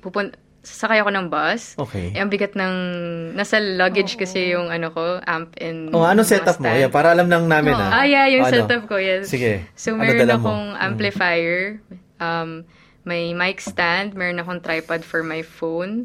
pupun- 0.00 0.36
sasakay 0.68 1.00
ako 1.00 1.10
ng 1.10 1.26
bus. 1.32 1.72
Okay. 1.80 2.12
Eh, 2.12 2.20
ang 2.20 2.28
bigat 2.28 2.52
ng, 2.52 2.74
nasa 3.32 3.56
luggage 3.56 4.20
kasi 4.20 4.52
yung 4.52 4.68
ano 4.68 4.92
ko, 4.92 5.16
amp 5.24 5.56
and 5.56 5.88
Oh, 5.90 6.04
mga 6.04 6.20
setup 6.22 6.60
mo? 6.60 6.68
Yeah, 6.68 6.92
para 6.92 7.16
alam 7.16 7.32
lang 7.32 7.48
namin 7.48 7.72
ah. 7.72 8.02
Ah, 8.02 8.06
yeah, 8.06 8.28
yung 8.28 8.44
Ano? 8.44 8.52
setup 8.52 8.84
ko, 8.84 9.00
yes. 9.00 9.32
Sige. 9.32 9.64
So, 9.72 9.96
Ano 9.96 10.04
meron 10.04 10.20
dala 10.20 10.36
mo? 10.36 10.44
akong 10.44 10.66
amplifier, 10.76 11.80
um, 12.20 12.68
may 13.04 13.32
mic 13.32 13.62
stand, 13.62 14.12
meron 14.12 14.36
akong 14.36 14.60
tripod 14.60 15.00
for 15.00 15.22
my 15.22 15.40
phone, 15.40 16.04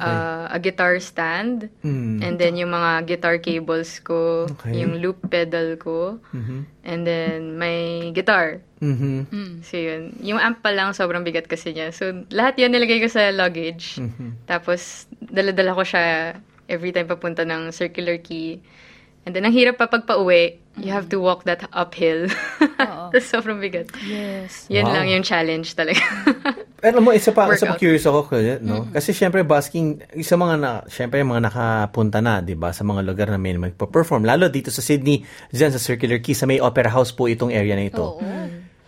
uh, 0.00 0.48
a 0.48 0.56
guitar 0.56 0.96
stand, 0.96 1.68
Mm. 1.84 2.24
and 2.24 2.34
then 2.40 2.56
yung 2.56 2.72
mga 2.72 3.04
guitar 3.04 3.36
cables 3.36 4.00
ko, 4.00 4.48
Okay. 4.56 4.80
yung 4.80 5.02
loop 5.02 5.20
pedal 5.28 5.76
ko, 5.76 6.16
Mhm. 6.32 6.58
and 6.88 7.00
then 7.04 7.58
may 7.60 8.08
guitar. 8.16 8.64
Mhm. 8.80 9.26
So, 9.60 9.76
yun. 9.76 10.14
Yung 10.22 10.38
amp 10.38 10.62
pa 10.62 10.70
lang, 10.70 10.94
sobrang 10.94 11.26
bigat 11.26 11.50
kasi 11.50 11.74
niya. 11.74 11.90
So, 11.92 12.24
lahat 12.30 12.56
yun 12.56 12.70
nilagay 12.72 13.02
ko 13.02 13.10
sa 13.10 13.28
luggage. 13.34 13.98
Mhm. 13.98 14.46
Tapos, 14.46 15.04
dala-dala 15.20 15.74
ko 15.74 15.82
siya 15.82 16.38
every 16.70 16.94
time 16.94 17.10
papunta 17.10 17.42
ng 17.44 17.74
circular 17.74 18.16
key. 18.22 18.62
And 19.28 19.36
then, 19.36 19.44
ang 19.44 19.52
hirap 19.52 19.76
pa 19.76 19.84
pag 19.84 20.08
pauwi, 20.08 20.56
you 20.80 20.88
have 20.88 21.12
to 21.12 21.20
walk 21.20 21.44
that 21.44 21.60
uphill. 21.76 22.32
Oo. 22.64 23.04
Tapos, 23.12 23.28
sobrang 23.28 23.60
bigat. 23.60 23.92
Yes. 24.08 24.64
Yan 24.72 24.88
Wow. 24.88 24.94
lang 24.96 25.06
yung 25.12 25.20
challenge 25.20 25.76
talaga. 25.76 26.00
Alam 26.88 27.04
mo, 27.04 27.10
isa 27.12 27.36
pa, 27.36 27.44
isa 27.52 27.68
pa 27.68 27.76
Workout. 27.76 27.76
curious 27.76 28.08
ako, 28.08 28.24
no? 28.64 28.88
Kasi 28.88 29.12
syempre, 29.12 29.44
busking, 29.44 30.00
isa 30.16 30.40
mga 30.40 30.56
na, 30.56 30.70
syempre, 30.88 31.20
mga 31.20 31.44
nakapunta 31.44 32.24
na, 32.24 32.40
di 32.40 32.56
ba, 32.56 32.72
sa 32.72 32.88
mga 32.88 33.04
lugar 33.04 33.28
na 33.28 33.36
may 33.36 33.52
magpa-perform. 33.52 34.24
Lalo 34.24 34.48
dito 34.48 34.72
sa 34.72 34.80
Sydney, 34.80 35.28
dyan 35.52 35.76
sa 35.76 35.82
Circular 35.82 36.24
Quay, 36.24 36.32
sa 36.32 36.48
may 36.48 36.56
opera 36.56 36.88
house 36.88 37.12
po 37.12 37.28
itong 37.28 37.52
area 37.52 37.76
na 37.76 37.84
ito. 37.84 38.16
Oo. 38.16 38.24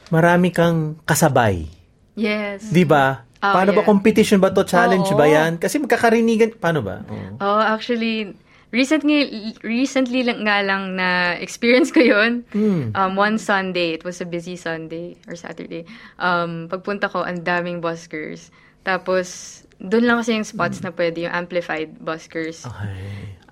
Marami 0.09 0.57
kang 0.57 0.97
kasabay. 1.05 1.69
yes. 2.17 2.65
Di 2.73 2.89
ba? 2.89 3.29
Oh, 3.41 3.53
paano 3.53 3.77
ba 3.77 3.85
yeah. 3.85 3.89
competition 3.89 4.41
ba 4.41 4.49
to? 4.49 4.65
Challenge 4.65 5.05
Oo. 5.13 5.17
ba 5.17 5.29
yan? 5.29 5.61
Kasi 5.61 5.77
magkakarinigan, 5.77 6.57
paano 6.57 6.81
ba? 6.81 7.05
Oo. 7.05 7.37
Oh, 7.45 7.61
actually, 7.61 8.33
recently, 8.71 9.55
recently 9.63 10.23
lang 10.23 10.47
nga 10.47 10.63
lang 10.63 10.97
na 10.97 11.39
experience 11.39 11.91
ko 11.91 12.01
yun. 12.01 12.43
Hmm. 12.55 12.95
Um, 12.95 13.13
one 13.15 13.37
Sunday, 13.39 13.95
it 13.95 14.03
was 14.03 14.23
a 14.23 14.27
busy 14.27 14.57
Sunday 14.57 15.19
or 15.27 15.35
Saturday. 15.35 15.85
Um, 16.19 16.67
pagpunta 16.71 17.11
ko, 17.11 17.23
ang 17.23 17.43
daming 17.43 17.83
buskers. 17.83 18.51
Tapos, 18.83 19.63
doon 19.81 20.07
lang 20.07 20.17
kasi 20.21 20.37
yung 20.37 20.49
spots 20.49 20.81
na 20.81 20.91
pwede, 20.95 21.29
yung 21.29 21.35
amplified 21.35 22.01
buskers. 22.01 22.65
Okay. 22.65 22.97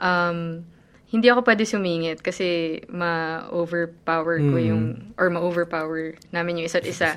Um, 0.00 0.64
hindi 1.08 1.32
ako 1.32 1.40
pwede 1.40 1.64
sumingit 1.64 2.20
kasi 2.20 2.80
ma-overpower 2.92 4.36
ko 4.44 4.56
Mm. 4.60 4.68
yung, 4.68 4.84
or 5.16 5.32
ma-overpower 5.32 6.20
namin 6.36 6.60
yung 6.60 6.68
isa't 6.68 6.84
isa. 6.84 7.16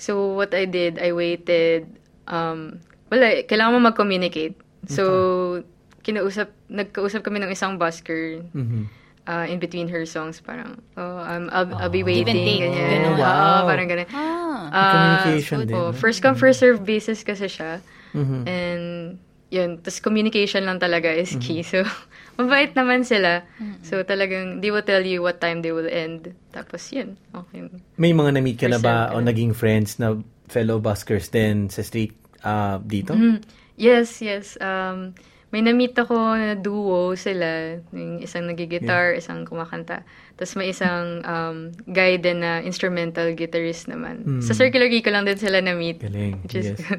So, 0.00 0.32
what 0.32 0.56
I 0.56 0.64
did, 0.64 0.96
I 0.96 1.12
waited, 1.12 1.92
um, 2.24 2.80
wala, 3.12 3.44
kailangan 3.44 3.76
mo 3.76 3.92
mag-communicate. 3.92 4.56
So, 4.88 5.04
kinausap, 6.06 6.54
nagkausap 6.70 7.26
kami 7.26 7.42
ng 7.42 7.50
isang 7.50 7.74
busker 7.74 8.46
Mhm. 8.54 8.86
uh, 9.26 9.42
in 9.50 9.58
between 9.58 9.90
her 9.90 10.06
songs, 10.06 10.38
parang, 10.38 10.78
oh, 10.94 11.18
um, 11.18 11.50
I'll, 11.50 11.66
I'll 11.74 11.90
be 11.90 12.06
and 12.06 12.10
waiting, 12.14 12.38
take. 12.38 12.62
ganyan. 12.62 13.10
Oo, 13.10 13.18
Wow. 13.18 13.66
parang 13.66 13.90
ganun. 13.90 14.06
Ah. 14.14 14.70
Ah, 14.70 14.90
communication 14.94 15.58
so, 15.58 15.66
din, 15.66 15.74
oh, 15.74 15.90
first 15.90 16.22
come, 16.22 16.38
first 16.38 16.62
serve 16.62 16.82
basis 16.82 17.26
kasi 17.26 17.50
siya. 17.50 17.82
Mhm. 18.14 18.40
And, 18.46 18.84
yun, 19.46 19.78
tas 19.78 19.98
communication 19.98 20.62
lang 20.62 20.78
talaga 20.78 21.10
is 21.10 21.34
Mm-hmm. 21.34 21.42
key. 21.42 21.60
So, 21.70 21.82
mabait 22.36 22.74
naman 22.74 23.02
sila. 23.02 23.46
So, 23.82 24.02
talagang, 24.02 24.58
they 24.60 24.70
will 24.70 24.82
tell 24.84 25.02
you 25.02 25.22
what 25.22 25.38
time 25.38 25.62
they 25.62 25.70
will 25.70 25.86
end. 25.88 26.30
Tapos, 26.50 26.86
yun, 26.90 27.14
okay. 27.34 27.66
May 27.96 28.10
mga 28.10 28.38
na-meet 28.38 28.58
ka 28.58 28.68
na 28.68 28.78
ba 28.78 29.10
o 29.10 29.18
naging 29.18 29.54
friends 29.54 29.98
na 29.98 30.18
fellow 30.46 30.78
buskers 30.78 31.30
din 31.30 31.66
sa 31.66 31.82
street 31.82 32.14
ah, 32.42 32.78
dito? 32.78 33.14
Mm, 33.14 33.42
yes, 33.74 34.18
yes. 34.20 34.54
Um, 34.58 35.14
may 35.56 35.64
na-meet 35.64 35.96
ako 35.96 36.36
na 36.36 36.52
duo 36.52 37.16
sila. 37.16 37.80
Yung 37.96 38.20
isang 38.20 38.44
nagigitar, 38.44 39.16
isang 39.16 39.48
kumakanta. 39.48 40.04
Tapos 40.36 40.52
may 40.52 40.68
isang 40.68 41.24
um, 41.24 41.72
guy 41.88 42.20
din 42.20 42.44
na 42.44 42.60
instrumental 42.60 43.32
guitarist 43.32 43.88
naman. 43.88 44.44
Sa 44.44 44.52
Circular 44.52 44.92
Key 44.92 45.00
ko 45.00 45.08
lang 45.16 45.24
din 45.24 45.40
sila 45.40 45.64
na-meet. 45.64 46.04
Galing. 46.04 46.44
Which 46.44 46.60
is 46.60 46.76
yes. 46.76 46.84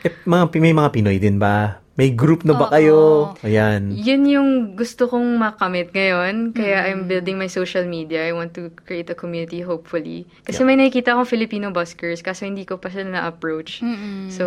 Eh, 0.00 0.16
mga, 0.24 0.48
may 0.64 0.72
mga 0.72 0.96
Pinoy 0.96 1.20
din 1.20 1.36
ba? 1.36 1.76
May 2.00 2.16
group 2.16 2.48
na 2.48 2.56
ba 2.56 2.72
kayo? 2.72 3.28
Ayan. 3.44 3.92
Yun 3.92 4.22
yung 4.24 4.50
gusto 4.72 5.04
kong 5.04 5.36
makamit 5.36 5.92
ngayon. 5.92 6.56
Kaya 6.56 6.88
I'm 6.88 7.04
building 7.04 7.36
my 7.36 7.44
social 7.44 7.84
media. 7.84 8.24
I 8.24 8.32
want 8.32 8.56
to 8.56 8.72
create 8.88 9.12
a 9.12 9.16
community, 9.16 9.60
hopefully. 9.60 10.24
Kasi 10.48 10.64
may 10.64 10.80
nakikita 10.80 11.12
akong 11.12 11.28
Filipino 11.28 11.68
buskers, 11.68 12.24
kaso 12.24 12.48
hindi 12.48 12.64
ko 12.64 12.80
pa 12.80 12.88
sila 12.88 13.20
na-approach. 13.20 13.84
So, 14.32 14.44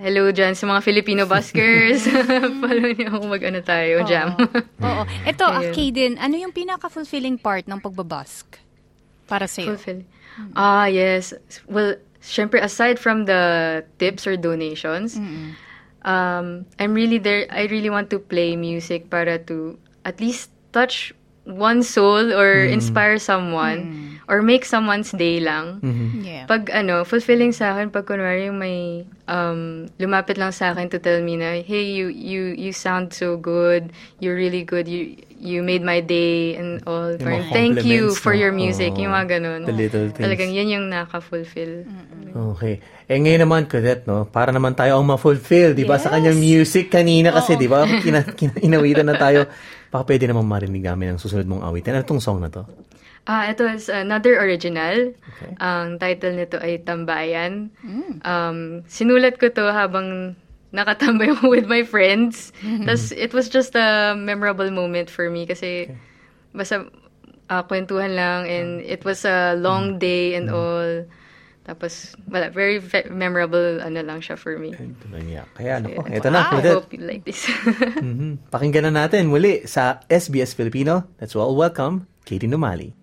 hello 0.00 0.32
dyan 0.32 0.56
sa 0.56 0.64
mga 0.64 0.80
Filipino 0.80 1.28
buskers. 1.32 2.08
Follow 2.64 2.96
niyo 2.96 3.12
ako 3.12 3.28
mag-ano 3.28 3.60
tayo, 3.60 4.08
jam. 4.08 4.32
Oo. 4.88 5.02
Ito, 5.28 5.44
Ayun. 5.52 5.76
Kaden, 5.76 6.12
ano 6.16 6.32
yung 6.40 6.56
pinaka-fulfilling 6.56 7.36
part 7.36 7.68
ng 7.68 7.76
pagbabask? 7.76 8.56
Para 9.28 9.44
sa'yo? 9.44 9.76
Fulfill. 9.76 10.08
Ah, 10.56 10.88
yes. 10.88 11.36
Well, 11.68 12.00
syempre, 12.24 12.64
aside 12.64 12.96
from 12.96 13.28
the 13.28 13.84
tips 14.00 14.24
or 14.24 14.40
donations, 14.40 15.20
um, 16.02 16.66
I'm 16.78 16.94
really 16.94 17.18
there. 17.18 17.46
I 17.50 17.66
really 17.66 17.90
want 17.90 18.10
to 18.10 18.18
play 18.18 18.56
music 18.56 19.10
para 19.10 19.38
to 19.50 19.78
at 20.04 20.20
least 20.20 20.50
touch 20.72 21.12
one 21.48 21.82
soul 21.82 22.32
or 22.36 22.60
inspire 22.68 23.16
someone 23.16 24.20
or 24.28 24.44
make 24.44 24.68
someone's 24.68 25.10
day 25.16 25.40
lang. 25.40 25.80
Yeah. 26.20 26.44
Pag 26.44 26.68
ano, 26.68 27.08
fulfilling 27.08 27.56
sa 27.56 27.72
akin 27.72 27.88
pag 27.88 28.04
kunwari 28.04 28.52
may 28.52 29.08
um, 29.24 29.88
lumapit 29.96 30.36
lang 30.36 30.52
sa 30.52 30.76
akin 30.76 30.92
to 30.92 31.00
tell 31.00 31.24
me 31.24 31.40
na, 31.40 31.64
hey, 31.64 31.88
you 31.88 32.12
you 32.12 32.52
you 32.52 32.76
sound 32.76 33.16
so 33.16 33.40
good. 33.40 33.96
You're 34.20 34.36
really 34.36 34.62
good. 34.62 34.86
You 34.86 35.16
you 35.38 35.62
made 35.62 35.80
my 35.80 36.02
day 36.02 36.58
and 36.58 36.82
all. 36.84 37.14
Yung 37.14 37.22
Parang, 37.22 37.46
thank 37.50 37.86
you 37.86 38.10
for 38.12 38.34
your 38.34 38.50
music. 38.50 38.98
Oo. 38.98 39.06
Yung 39.06 39.12
mga 39.14 39.38
ganun. 39.38 39.60
The 39.64 39.74
little 39.74 40.06
things. 40.10 40.20
Talagang 40.20 40.50
yun 40.50 40.68
yung 40.68 40.86
naka-fulfill. 40.90 41.86
Okay. 42.28 42.82
Eh 43.08 43.16
ngayon 43.16 43.46
naman, 43.46 43.70
Cadet, 43.70 44.04
no? 44.04 44.26
Para 44.26 44.50
naman 44.50 44.74
tayo 44.74 44.98
ang 44.98 45.06
ma-fulfill, 45.06 45.72
di 45.72 45.86
ba? 45.86 45.96
Sa 45.96 46.10
Yes. 46.10 46.14
kanyang 46.18 46.38
music 46.38 46.86
kanina 46.90 47.32
kasi, 47.32 47.56
di 47.56 47.70
ba? 47.70 47.86
Kina, 48.04 48.26
kina, 48.26 48.58
inawitan 48.60 49.06
na 49.06 49.16
tayo. 49.16 49.48
Baka 49.88 50.12
pwede 50.12 50.28
naman 50.28 50.44
marinig 50.44 50.84
namin 50.84 51.16
ang 51.16 51.18
susunod 51.22 51.48
mong 51.48 51.64
awitin. 51.64 51.96
Ano 51.96 52.04
tong 52.04 52.20
song 52.20 52.44
na 52.44 52.52
to? 52.52 52.66
Ah, 53.24 53.48
ito 53.48 53.64
is 53.68 53.92
another 53.92 54.40
original. 54.40 55.12
Okay. 55.12 55.52
Ang 55.60 56.00
title 56.00 56.32
nito 56.32 56.56
ay 56.56 56.80
Tambayan. 56.80 57.68
Um, 58.24 58.80
sinulat 58.88 59.36
ko 59.36 59.52
to 59.52 59.68
habang 59.68 60.32
nakatambay 60.70 61.32
with 61.52 61.66
my 61.66 61.82
friends. 61.82 62.52
Tapos 62.60 63.12
it 63.12 63.32
was 63.32 63.48
just 63.48 63.72
a 63.74 64.12
memorable 64.12 64.68
moment 64.70 65.08
for 65.08 65.28
me 65.30 65.44
kasi 65.44 65.88
basta 66.52 66.88
ah, 67.48 67.64
kwentuhan 67.64 68.12
lang 68.12 68.44
and 68.44 68.84
it 68.84 69.04
was 69.04 69.24
a 69.24 69.56
long 69.56 69.96
day 69.98 70.34
and 70.36 70.52
all. 70.52 71.04
Tapos, 71.68 72.16
wala, 72.24 72.48
very 72.48 72.80
ve- 72.80 73.12
memorable 73.12 73.84
ano 73.84 74.00
lang 74.00 74.24
siya 74.24 74.40
for 74.40 74.56
me. 74.56 74.72
Niya. 75.12 75.44
Kaya, 75.52 75.76
ano 75.84 76.00
po, 76.00 76.08
ito 76.08 76.32
na, 76.32 76.48
I 76.48 76.64
Cadet. 76.64 76.72
hope 76.80 76.96
you 76.96 77.04
like 77.04 77.28
this. 77.28 77.44
Mhm. 78.00 78.48
Pakinggan 78.48 78.88
na 78.88 79.04
natin 79.04 79.28
muli 79.28 79.68
sa 79.68 80.00
SBS 80.08 80.56
Filipino. 80.56 81.04
Let's 81.20 81.36
all 81.36 81.52
welcome 81.52 82.08
Katie 82.24 82.48
Numali. 82.48 82.96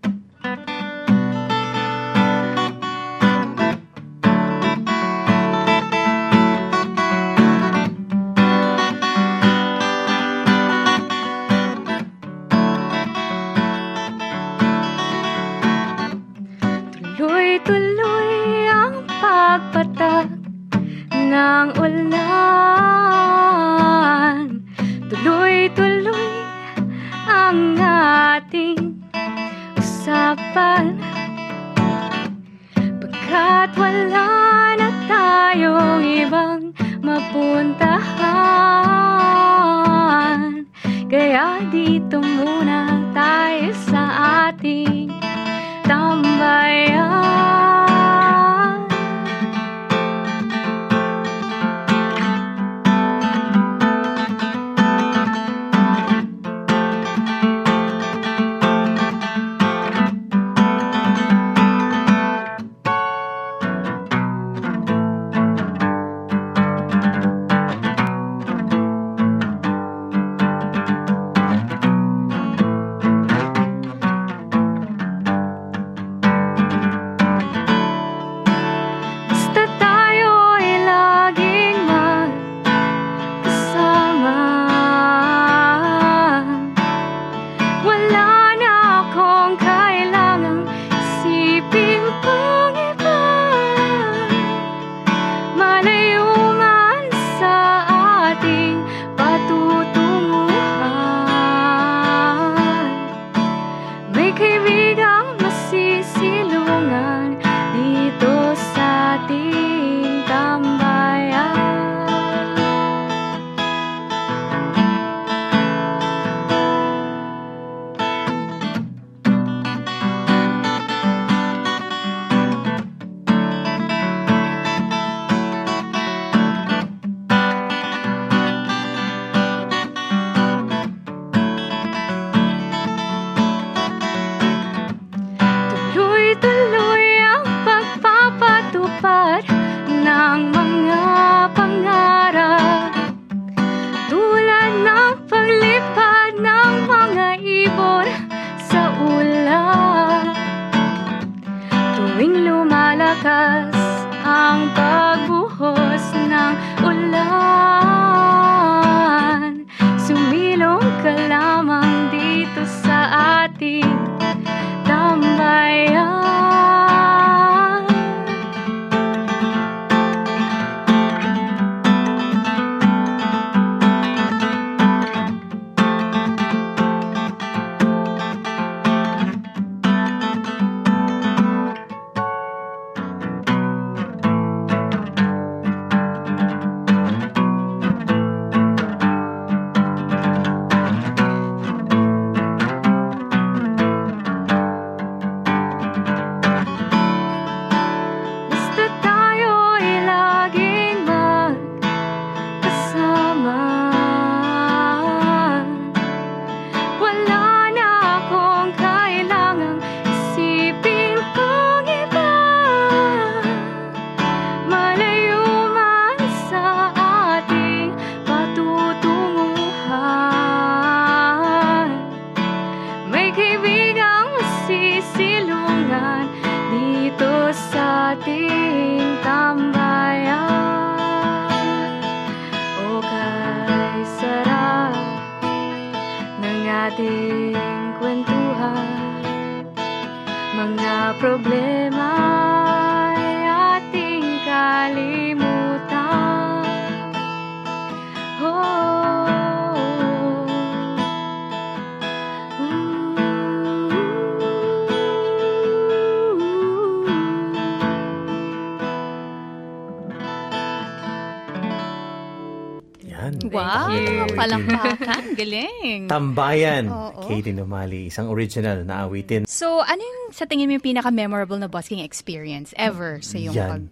You. 264.46 264.52
palakpakan. 264.70 265.24
Galing. 265.40 266.02
Tambayan. 266.08 266.84
Oo. 266.88 267.26
Katie 267.28 267.54
Numali, 267.54 268.08
isang 268.08 268.30
original 268.30 268.86
na 268.86 269.06
awitin. 269.10 269.50
So, 269.50 269.82
ano 269.82 270.02
yung 270.02 270.24
sa 270.32 270.46
tingin 270.46 270.70
mo 270.70 270.78
yung 270.78 270.86
pinaka-memorable 270.86 271.58
na 271.58 271.68
busking 271.68 272.00
experience 272.00 272.72
ever 272.78 273.20
sa 273.22 273.36
iyong 273.42 273.56
Yan. 273.56 273.70
pag, 273.70 273.84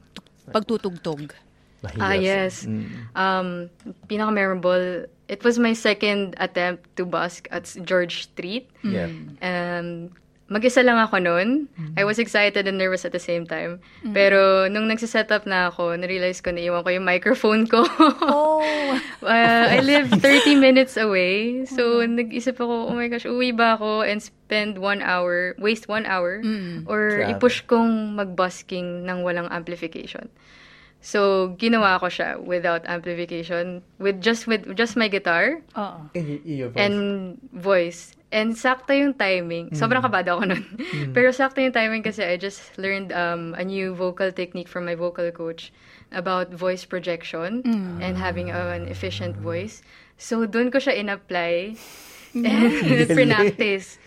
pagtutugtog? 0.61 1.33
Mahirap. 1.83 1.99
Ah, 1.99 2.15
yes. 2.15 2.63
Um, 3.11 3.67
pinaka-memorable, 4.07 5.11
it 5.27 5.43
was 5.43 5.59
my 5.59 5.75
second 5.75 6.35
attempt 6.39 6.87
to 6.95 7.03
busk 7.03 7.51
at 7.51 7.67
George 7.83 8.31
Street. 8.31 8.71
Yeah. 8.87 9.11
Um, 9.43 10.15
mag-isa 10.53 10.85
lang 10.85 11.01
ako 11.01 11.17
noon. 11.17 11.65
I 11.97 12.05
was 12.05 12.21
excited 12.21 12.69
and 12.69 12.77
nervous 12.77 13.01
at 13.01 13.11
the 13.11 13.19
same 13.19 13.49
time. 13.49 13.81
Pero 14.13 14.69
nung 14.69 14.85
nagsiset 14.85 15.33
up 15.33 15.49
na 15.49 15.73
ako, 15.73 15.97
narealize 15.97 16.45
ko 16.45 16.53
na 16.53 16.61
iwan 16.61 16.85
ko 16.85 16.93
yung 16.93 17.07
microphone 17.09 17.65
ko. 17.65 17.81
Oh. 18.21 18.61
Uh, 19.23 19.65
I 19.71 19.79
live 19.79 20.11
30 20.21 20.59
minutes 20.59 20.99
away. 20.99 21.63
So, 21.65 22.03
nag-isip 22.03 22.59
ako, 22.59 22.91
oh 22.91 22.93
my 22.93 23.07
gosh, 23.07 23.23
uwi 23.23 23.55
ba 23.55 23.79
ako 23.79 24.03
and 24.03 24.19
spend 24.21 24.77
one 24.77 24.99
hour, 25.01 25.55
waste 25.57 25.87
one 25.87 26.05
hour? 26.05 26.43
Or 26.85 27.23
Grabe. 27.23 27.31
i-push 27.33 27.63
kong 27.65 28.19
mag-busking 28.19 29.07
ng 29.07 29.23
walang 29.23 29.47
amplification. 29.49 30.27
So, 31.03 31.51
ginawa 31.59 31.99
ko 31.99 32.07
siya 32.07 32.39
without 32.39 32.83
amplification, 32.87 33.83
with 33.99 34.23
just 34.23 34.47
with 34.47 34.67
just 34.75 34.95
my 34.95 35.07
guitar 35.07 35.59
Oo. 35.75 36.07
and 36.75 36.95
voice. 37.51 38.15
And 38.33 38.57
sakto 38.57 38.97
yung 38.97 39.13
timing. 39.13 39.77
Sobrang 39.77 40.01
kabado 40.01 40.41
ako 40.41 40.43
nun. 40.49 40.65
Pero 41.15 41.29
sakto 41.29 41.61
yung 41.61 41.69
timing 41.69 42.01
kasi 42.01 42.25
I 42.25 42.41
just 42.41 42.73
learned 42.81 43.13
um, 43.13 43.53
a 43.53 43.61
new 43.61 43.93
vocal 43.93 44.33
technique 44.33 44.65
from 44.65 44.89
my 44.89 44.97
vocal 44.97 45.29
coach 45.29 45.69
about 46.09 46.49
voice 46.49 46.81
projection 46.81 47.61
and 48.01 48.17
having 48.17 48.49
an 48.49 48.89
efficient 48.89 49.37
voice. 49.37 49.85
So, 50.17 50.49
doon 50.49 50.73
ko 50.73 50.81
siya 50.81 50.97
in-apply 50.97 51.77
and 52.33 53.05
practice. 53.05 54.01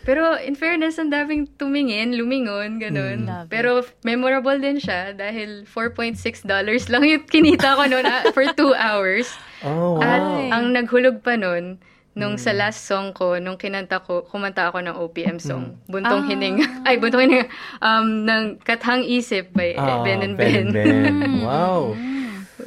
Pero 0.00 0.40
in 0.40 0.56
fairness, 0.56 0.96
ang 0.96 1.12
daming 1.12 1.44
tumingin, 1.60 2.16
lumingon, 2.16 2.80
ganun. 2.80 3.28
It. 3.28 3.52
Pero 3.52 3.84
memorable 4.00 4.56
din 4.56 4.80
siya 4.80 5.12
dahil 5.12 5.68
$4.6 5.68 6.16
dollars 6.48 6.88
lang 6.92 7.04
yung 7.04 7.24
kinita 7.28 7.76
ko 7.76 7.84
noon 7.84 8.08
ah, 8.08 8.32
for 8.32 8.48
two 8.56 8.72
hours. 8.72 9.28
Oh, 9.60 10.00
At 10.00 10.24
wow. 10.24 10.40
Ay. 10.40 10.48
ang 10.56 10.64
naghulog 10.72 11.20
pa 11.20 11.36
nun, 11.36 11.76
nung 12.20 12.36
sa 12.36 12.52
last 12.52 12.84
song 12.84 13.16
ko, 13.16 13.40
nung 13.40 13.56
kinanta 13.56 14.04
ko, 14.04 14.28
kumanta 14.28 14.68
ako 14.68 14.84
ng 14.84 14.96
OPM 15.00 15.40
song, 15.40 15.80
Buntong 15.88 16.28
Hininga, 16.28 16.68
ay, 16.88 17.00
Buntong 17.00 17.24
Hininga, 17.24 17.48
um, 17.80 18.28
ng 18.28 18.42
Kathang 18.60 19.00
Isip 19.02 19.56
by 19.56 19.72
Ah, 19.74 20.04
Ben 20.04 20.20
and 20.20 20.36
Ben. 20.36 20.68
Ben. 20.68 20.84
Ben. 20.84 21.40
wow. 21.40 21.96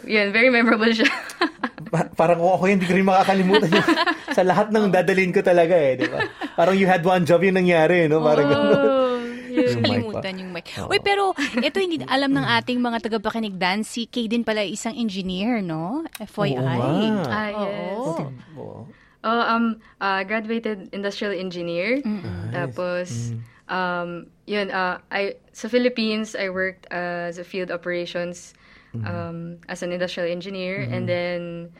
Yun, 0.03 0.33
very 0.33 0.49
memorable 0.49 0.89
siya. 0.89 1.07
Pa- 1.93 2.09
parang 2.09 2.41
kung 2.41 2.57
ako 2.57 2.63
hindi 2.65 2.89
ko 2.89 2.97
rin 2.97 3.05
makakalimutan 3.05 3.69
yun. 3.69 3.85
sa 4.37 4.41
lahat 4.41 4.73
ng 4.73 4.89
dadalhin 4.89 5.29
ko 5.29 5.45
talaga 5.45 5.77
eh, 5.77 5.93
di 5.93 6.09
ba? 6.09 6.25
Parang 6.57 6.73
you 6.73 6.89
had 6.89 7.05
one 7.05 7.21
job 7.21 7.45
yung 7.45 7.53
nangyari, 7.53 8.09
no? 8.09 8.17
Parang 8.17 8.49
oh, 8.49 8.57
yun. 8.57 8.81
Yung. 9.53 9.85
Kalimutan 9.85 10.33
yung 10.41 10.49
mic. 10.49 10.73
Uy, 10.89 10.97
pero 10.97 11.37
ito 11.61 11.77
hindi 11.77 12.01
alam 12.09 12.33
ng 12.33 12.41
ating 12.57 12.81
mga 12.81 12.97
tagapakinig 13.05 13.53
Dan, 13.53 13.85
si 13.85 14.09
Kay 14.09 14.25
din 14.25 14.41
pala 14.41 14.65
isang 14.65 14.97
engineer, 14.97 15.61
no? 15.61 16.01
FYI. 16.17 16.57
Oo. 16.57 17.29
Ah, 17.29 17.49
yes. 17.53 18.07
Oo. 18.57 18.89
Oh, 19.23 19.39
um, 19.39 19.79
uh, 20.01 20.23
graduated 20.23 20.89
industrial 20.91 21.31
engineer. 21.31 22.01
Tapos, 22.51 23.31
um, 23.71 24.27
yun, 24.45 24.69
uh, 24.69 24.99
I, 25.11 25.35
sa 25.53 25.67
Philippines, 25.67 26.35
I 26.35 26.49
worked 26.49 26.85
as 26.91 27.39
a 27.39 27.43
field 27.43 27.71
operations 27.71 28.53
um, 29.07 29.57
as 29.69 29.81
an 29.81 29.91
industrial 29.91 30.27
engineer. 30.29 30.83
And 30.91 31.07
then, 31.07 31.71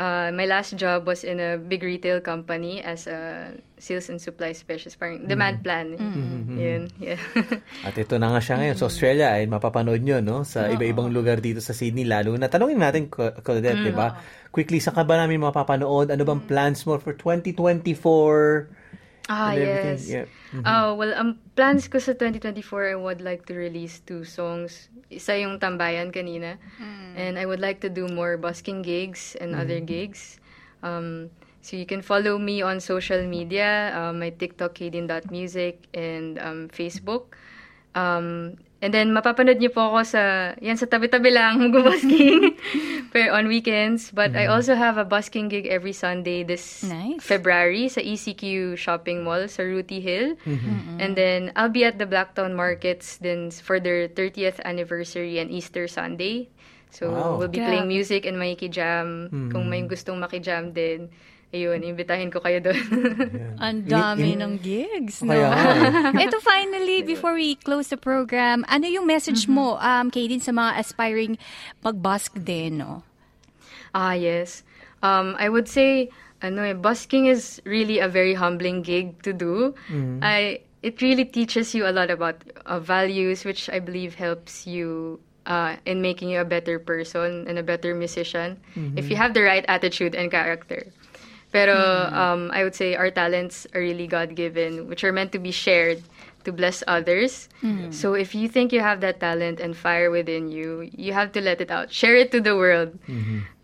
uh, 0.00 0.32
my 0.32 0.48
last 0.48 0.72
job 0.80 1.04
was 1.04 1.20
in 1.22 1.36
a 1.36 1.60
big 1.60 1.84
retail 1.84 2.24
company 2.24 2.80
as 2.80 3.04
a 3.04 3.52
sales 3.76 4.08
and 4.08 4.16
supply 4.16 4.56
specialist. 4.56 4.96
Parang 4.96 5.28
demand 5.28 5.60
plan. 5.60 5.92
Yun, 6.56 6.88
yeah. 6.96 7.20
At 7.86 7.92
ito 8.00 8.16
na 8.16 8.32
nga 8.32 8.40
siya 8.40 8.56
ngayon 8.56 8.76
sa 8.80 8.88
Australia 8.88 9.36
ay 9.36 9.44
mapapanood 9.44 10.00
nyo 10.00 10.24
no 10.24 10.40
sa 10.48 10.72
iba-ibang 10.72 11.12
lugar 11.12 11.44
dito 11.44 11.60
sa 11.60 11.76
Sydney 11.76 12.08
lalo 12.08 12.32
na 12.40 12.48
tanongin 12.48 12.80
natin 12.80 13.12
Ko- 13.12 13.36
Claudette, 13.44 13.84
'di 13.84 13.92
ba? 13.92 14.16
Quickly 14.48 14.80
saan 14.80 14.96
ka 14.96 15.04
ba 15.04 15.20
namin 15.20 15.44
mapapanood? 15.44 16.08
Ano 16.08 16.22
bang 16.24 16.42
plans 16.48 16.88
mo 16.88 16.96
for 16.96 17.12
2024? 17.12 18.79
Ah, 19.30 19.54
yes. 19.54 20.10
Yeah. 20.10 20.26
Oh, 20.66 20.98
well, 20.98 21.14
um, 21.14 21.38
plans 21.54 21.86
ko 21.86 22.02
sa 22.02 22.18
2024, 22.18 22.90
I 22.90 22.98
would 22.98 23.22
like 23.22 23.46
to 23.46 23.54
release 23.54 24.02
two 24.02 24.26
songs. 24.26 24.90
Isa 25.06 25.38
yung 25.38 25.62
Tambayan 25.62 26.10
kanina. 26.10 26.58
And 27.14 27.38
I 27.38 27.46
would 27.46 27.62
like 27.62 27.78
to 27.86 27.90
do 27.90 28.06
more 28.10 28.36
busking 28.38 28.82
gigs 28.82 29.36
and 29.38 29.54
other 29.54 29.78
gigs. 29.78 30.38
Um, 30.82 31.30
so 31.62 31.76
you 31.78 31.86
can 31.86 32.02
follow 32.02 32.38
me 32.38 32.62
on 32.62 32.80
social 32.80 33.22
media, 33.26 33.94
um, 33.94 34.18
my 34.18 34.30
TikTok, 34.34 34.74
Kaden.music, 34.74 35.86
and 35.94 36.38
um, 36.42 36.60
Facebook. 36.72 37.34
Um, 37.94 38.58
and 38.80 38.92
then, 38.92 39.12
mapapanood 39.12 39.60
niyo 39.60 39.70
po 39.70 39.92
ako 39.92 40.00
sa, 40.04 40.22
yan, 40.58 40.76
sa 40.76 40.88
tabi-tabi 40.88 41.30
lang, 41.30 41.60
busking 41.72 42.56
pero 43.12 43.32
on 43.38 43.46
weekends. 43.46 44.10
But 44.10 44.32
I 44.34 44.46
also 44.46 44.74
have 44.74 44.96
a 44.96 45.04
busking 45.04 45.48
gig 45.48 45.68
every 45.68 45.92
Sunday 45.92 46.42
this 46.42 46.82
Nice. 46.82 47.20
February 47.20 47.88
sa 47.88 48.00
ECQ 48.00 48.76
Shopping 48.76 49.24
Mall 49.24 49.48
sa 49.48 49.62
Ruti 49.62 50.00
Hill. 50.00 50.34
And 50.98 51.12
then, 51.14 51.52
I'll 51.56 51.72
be 51.72 51.84
at 51.84 52.00
the 52.00 52.06
Blacktown 52.06 52.56
Markets 52.56 53.16
then 53.20 53.50
for 53.50 53.80
their 53.80 54.08
30th 54.08 54.60
anniversary 54.64 55.38
and 55.38 55.50
Easter 55.50 55.86
Sunday. 55.86 56.48
So, 56.90 57.14
Wow. 57.14 57.38
we'll 57.38 57.46
be 57.46 57.62
Grabe. 57.62 57.70
playing 57.70 57.88
music 57.88 58.26
and 58.26 58.34
makikijam. 58.34 59.30
Kung 59.52 59.70
may 59.70 59.86
gustong 59.86 60.18
makijam 60.18 60.74
din, 60.74 61.06
ayun, 61.50 61.82
imbitahin 61.82 62.30
ko 62.30 62.38
kayo 62.38 62.62
doon. 62.62 62.78
Ang 63.58 63.82
dami 63.86 64.34
ini- 64.34 64.38
ng 64.38 64.54
gigs, 64.62 65.22
no? 65.22 65.34
Kaya 65.34 65.46
nga 65.50 65.62
eh. 66.14 66.22
Ito 66.26 66.38
finally, 66.40 67.02
before 67.02 67.34
we 67.34 67.58
close 67.58 67.90
the 67.90 67.98
program, 67.98 68.62
ano 68.70 68.86
yung 68.86 69.06
message 69.06 69.50
mo, 69.50 69.74
um, 69.78 70.10
Kaden, 70.10 70.38
sa 70.38 70.54
mga 70.54 70.78
aspiring 70.78 71.34
mag-busk 71.82 72.38
din, 72.38 72.78
no? 72.78 73.02
Ah, 73.90 74.14
yes. 74.14 74.62
Um, 75.02 75.34
I 75.38 75.50
would 75.50 75.66
say, 75.66 76.10
ano 76.40 76.62
eh, 76.62 76.72
busking 76.72 77.26
is 77.26 77.60
really 77.66 77.98
a 77.98 78.06
very 78.08 78.32
humbling 78.32 78.80
gig 78.80 79.20
to 79.26 79.32
do. 79.34 79.74
I 80.22 80.62
it 80.80 81.02
really 81.02 81.28
teaches 81.28 81.74
you 81.74 81.84
a 81.84 81.92
lot 81.92 82.08
about 82.08 82.40
uh, 82.64 82.80
values, 82.80 83.44
which 83.44 83.68
I 83.68 83.80
believe 83.82 84.14
helps 84.16 84.64
you 84.64 85.20
uh, 85.44 85.76
in 85.84 86.00
making 86.00 86.30
you 86.32 86.40
a 86.40 86.48
better 86.48 86.78
person 86.78 87.44
and 87.44 87.58
a 87.58 87.62
better 87.62 87.92
musician 87.92 88.56
if 88.96 89.10
you 89.10 89.16
have 89.16 89.34
the 89.36 89.42
right 89.42 89.64
attitude 89.68 90.14
and 90.14 90.30
character. 90.30 90.88
Pero 91.50 91.74
um, 92.14 92.50
I 92.54 92.62
would 92.62 92.74
say 92.74 92.94
our 92.94 93.10
talents 93.10 93.66
are 93.74 93.80
really 93.82 94.06
God 94.06 94.34
given, 94.38 94.86
which 94.86 95.02
are 95.02 95.12
meant 95.12 95.32
to 95.32 95.42
be 95.42 95.50
shared 95.50 95.98
to 96.44 96.52
bless 96.52 96.82
others. 96.86 97.48
So 97.90 98.14
if 98.14 98.34
you 98.34 98.48
think 98.48 98.72
you 98.72 98.80
have 98.80 99.00
that 99.02 99.20
talent 99.20 99.60
and 99.60 99.76
fire 99.76 100.10
within 100.10 100.48
you, 100.48 100.88
you 100.96 101.12
have 101.12 101.32
to 101.32 101.40
let 101.40 101.60
it 101.60 101.70
out. 101.70 101.92
Share 101.92 102.16
it 102.16 102.30
to 102.32 102.40
the 102.40 102.56
world. 102.56 102.96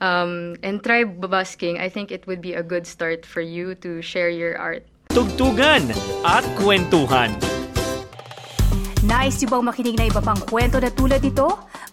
Um, 0.01 0.57
and 0.63 0.83
try 0.83 1.05
busking. 1.05 1.79
I 1.79 1.89
think 1.89 2.13
it 2.13 2.27
would 2.27 2.43
be 2.43 2.53
a 2.53 2.63
good 2.63 2.87
start 2.87 3.25
for 3.25 3.41
you 3.41 3.75
to 3.81 4.03
share 4.03 4.29
your 4.29 4.59
art. 4.59 4.85
Tugtugan 5.09 5.89
at 6.27 6.45
kwentuhan. 6.61 7.33
Nice 9.07 9.41
yung 9.47 9.63
bang 9.63 9.65
makinig 9.71 9.97
na 9.97 10.11
iba 10.11 10.21
pang 10.21 10.41
kwento 10.51 10.83
na 10.83 10.91
tulad 10.91 11.23
ito? 11.23 11.47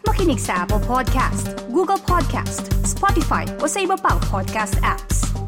Makinig 0.03 0.41
sa 0.41 0.65
Apple 0.65 0.81
Podcast, 0.81 1.53
Google 1.69 2.01
Podcast, 2.01 2.73
Spotify 2.81 3.45
o 3.61 3.69
sa 3.69 3.79
iba 3.79 3.95
pang 3.95 4.17
podcast 4.27 4.75
apps. 4.81 5.42